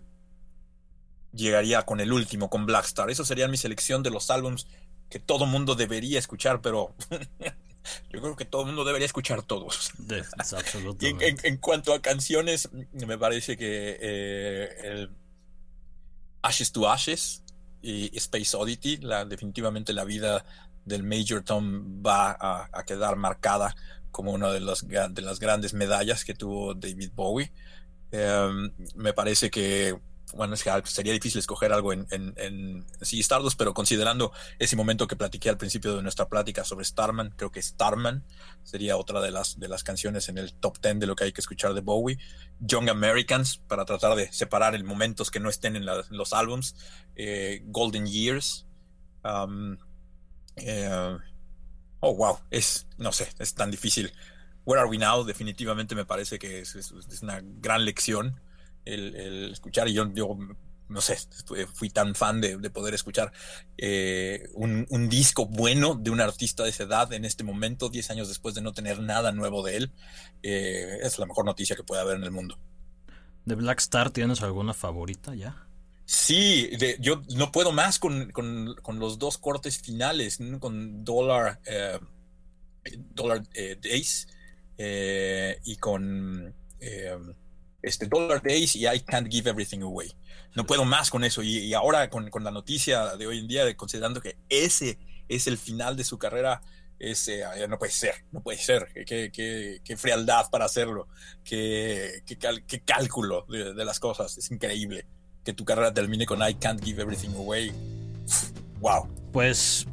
llegaría 1.33 1.81
con 1.81 1.99
el 1.99 2.13
último, 2.13 2.49
con 2.49 2.65
Blackstar. 2.65 3.09
Eso 3.09 3.25
sería 3.25 3.47
mi 3.47 3.57
selección 3.57 4.03
de 4.03 4.11
los 4.11 4.29
álbums 4.29 4.67
que 5.13 5.19
todo 5.19 5.45
mundo 5.45 5.75
debería 5.75 6.17
escuchar, 6.17 6.59
pero 6.59 6.95
yo 8.09 8.19
creo 8.19 8.35
que 8.35 8.45
todo 8.45 8.61
el 8.61 8.67
mundo 8.69 8.83
debería 8.83 9.05
escuchar 9.05 9.43
todos. 9.43 9.91
en, 11.01 11.57
cuanto 11.57 11.93
a 11.93 12.01
canciones, 12.01 12.67
me 12.93 13.15
parece 13.15 13.55
que 13.55 13.99
eh, 14.01 14.69
el 14.83 15.11
Ashes 16.41 16.71
to 16.71 16.89
Ashes 16.89 17.43
y 17.83 18.09
Space 18.17 18.57
Oddity, 18.57 18.97
la, 18.97 19.23
definitivamente 19.23 19.93
la 19.93 20.03
vida 20.03 20.43
del 20.83 21.03
Major 21.03 21.43
Tom 21.43 22.03
va 22.03 22.35
a, 22.71 22.83
quedar 22.83 23.15
marcada 23.15 23.75
como 24.09 24.31
una 24.31 24.49
de, 24.51 24.61
de 24.61 25.21
las 25.21 25.39
grandes 25.39 25.75
medallas 25.75 26.25
que 26.25 26.33
tuvo 26.33 26.73
David 26.73 27.11
Bowie. 27.13 27.51
Em, 28.09 28.71
me 28.95 29.13
parece 29.13 29.51
que 29.51 29.95
bueno, 30.33 30.55
es 30.55 30.63
que 30.63 30.71
sería 30.85 31.13
difícil 31.13 31.39
escoger 31.39 31.71
algo 31.73 31.93
en, 31.93 32.07
en, 32.09 32.85
sí, 33.01 33.19
Stardust, 33.19 33.57
pero 33.57 33.73
considerando 33.73 34.31
ese 34.57 34.75
momento 34.75 35.07
que 35.07 35.15
platiqué 35.15 35.49
al 35.49 35.57
principio 35.57 35.95
de 35.95 36.01
nuestra 36.01 36.27
plática 36.27 36.63
sobre 36.63 36.85
Starman, 36.85 37.33
creo 37.35 37.51
que 37.51 37.61
Starman 37.61 38.25
sería 38.63 38.97
otra 38.97 39.21
de 39.21 39.31
las, 39.31 39.59
de 39.59 39.67
las 39.67 39.83
canciones 39.83 40.29
en 40.29 40.37
el 40.37 40.53
top 40.53 40.79
10 40.81 40.99
de 40.99 41.07
lo 41.07 41.15
que 41.15 41.25
hay 41.25 41.33
que 41.33 41.41
escuchar 41.41 41.73
de 41.73 41.81
Bowie. 41.81 42.17
Young 42.59 42.89
Americans, 42.89 43.57
para 43.57 43.85
tratar 43.85 44.15
de 44.15 44.31
separar 44.31 44.73
el 44.73 44.83
momentos 44.83 45.29
que 45.29 45.39
no 45.39 45.49
estén 45.49 45.75
en, 45.75 45.85
los 45.85 46.33
álbums. 46.33 46.75
Eh, 47.15 47.61
Golden 47.65 48.07
Years. 48.07 48.65
Um, 49.23 49.77
eh, 50.55 51.17
oh, 51.99 52.15
wow, 52.15 52.39
es, 52.49 52.87
no 52.97 53.11
sé, 53.11 53.29
es 53.37 53.53
tan 53.53 53.69
difícil. 53.69 54.11
Where 54.65 54.81
Are 54.81 54.89
We 54.89 54.97
Now? 54.97 55.25
Definitivamente 55.25 55.93
me 55.93 56.05
parece 56.05 56.39
que 56.39 56.61
es 56.61 57.21
una 57.21 57.41
gran 57.43 57.85
lección 57.85 58.39
el, 58.85 59.51
escuchar, 59.51 59.87
y 59.87 59.93
yo, 59.93 60.11
yo, 60.13 60.37
no 60.89 61.01
sé, 61.01 61.17
fui 61.73 61.89
tan 61.89 62.15
fan 62.15 62.39
de, 62.39 62.57
poder 62.69 62.93
escuchar 62.93 63.31
eh, 63.77 64.47
un, 64.53 65.09
disco 65.09 65.45
bueno 65.45 65.95
de 65.95 66.11
un 66.11 66.21
artista 66.21 66.63
de 66.63 66.69
esa 66.69 66.83
edad 66.83 67.11
en 67.13 67.25
este 67.25 67.43
momento, 67.43 67.89
10 67.89 68.11
años 68.11 68.27
después 68.27 68.55
de 68.55 68.61
no 68.61 68.73
tener 68.73 68.99
nada 68.99 69.31
nuevo 69.31 69.63
de 69.63 69.77
él, 69.77 69.91
eh, 70.43 70.99
es 71.01 71.19
la 71.19 71.25
mejor 71.25 71.45
noticia 71.45 71.75
que 71.75 71.83
puede 71.83 72.01
haber 72.01 72.17
en 72.17 72.23
el 72.23 72.31
mundo. 72.31 72.57
¿De 73.45 73.55
Black 73.55 73.79
Star 73.79 74.11
tienes 74.11 74.41
alguna 74.41 74.73
favorita 74.73 75.35
ya? 75.35 75.67
Sí, 76.05 76.69
yo 76.99 77.21
no 77.35 77.51
puedo 77.51 77.71
más 77.71 77.97
con, 77.97 78.31
los 78.99 79.19
dos 79.19 79.37
cortes 79.37 79.79
finales, 79.79 80.37
con 80.59 81.03
Dollar, 81.03 81.59
eh, 81.65 81.97
Dollar 83.13 83.41
Days 83.81 84.27
y 84.77 85.75
con 85.77 86.53
este, 87.83 88.07
Dollar 88.07 88.41
Days 88.41 88.75
y 88.75 88.87
I 88.87 89.01
Can't 89.01 89.31
Give 89.31 89.49
Everything 89.49 89.81
Away. 89.81 90.11
No 90.55 90.65
puedo 90.65 90.85
más 90.85 91.09
con 91.09 91.23
eso. 91.23 91.43
Y, 91.43 91.73
ahora 91.73 92.09
con, 92.09 92.29
la 92.41 92.51
noticia 92.51 93.15
de 93.17 93.27
hoy 93.27 93.39
en 93.39 93.47
día, 93.47 93.65
de, 93.65 93.75
considerando 93.75 94.21
que 94.21 94.37
ese 94.49 94.97
es 95.27 95.47
el 95.47 95.57
final 95.57 95.97
de 95.97 96.03
su 96.03 96.17
carrera, 96.17 96.61
ese, 96.97 97.43
no 97.67 97.77
puede 97.77 97.91
ser, 97.91 98.15
no 98.31 98.41
puede 98.41 98.57
ser. 98.57 98.87
Qué, 99.05 99.31
qué, 99.83 99.97
frialdad 99.97 100.49
para 100.49 100.65
hacerlo. 100.65 101.07
Qué, 101.43 102.23
qué 102.25 102.81
cálculo 102.85 103.45
de, 103.49 103.85
las 103.85 103.99
cosas. 103.99 104.37
Es 104.37 104.49
increíble 104.49 105.05
que 105.43 105.53
tu 105.53 105.65
carrera 105.65 105.93
termine 105.93 106.25
con 106.25 106.39
I 106.47 106.55
Can't 106.55 106.81
Give 106.83 107.01
Everything 107.01 107.35
Away. 107.35 107.73
Wow. 108.79 109.09
Pues 109.33 109.85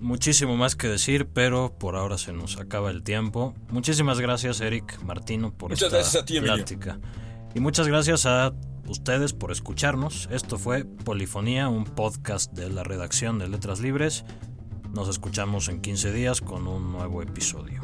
muchísimo 0.00 0.56
más 0.56 0.76
que 0.76 0.88
decir, 0.88 1.26
pero 1.26 1.76
por 1.76 1.96
ahora 1.96 2.16
se 2.16 2.32
nos 2.32 2.58
acaba 2.58 2.90
el 2.90 3.02
tiempo. 3.02 3.54
Muchísimas 3.68 4.20
gracias, 4.20 4.60
Eric 4.60 4.98
Martino, 5.02 5.52
por 5.52 5.72
esta 5.72 5.90
plática. 5.90 6.98
Y 7.56 7.60
muchas 7.60 7.88
gracias 7.88 8.26
a 8.26 8.52
ustedes 8.86 9.32
por 9.32 9.50
escucharnos. 9.50 10.28
Esto 10.30 10.58
fue 10.58 10.84
Polifonía, 10.84 11.70
un 11.70 11.84
podcast 11.84 12.52
de 12.52 12.68
la 12.68 12.84
redacción 12.84 13.38
de 13.38 13.48
Letras 13.48 13.80
Libres. 13.80 14.26
Nos 14.92 15.08
escuchamos 15.08 15.70
en 15.70 15.80
15 15.80 16.12
días 16.12 16.42
con 16.42 16.66
un 16.66 16.92
nuevo 16.92 17.22
episodio. 17.22 17.80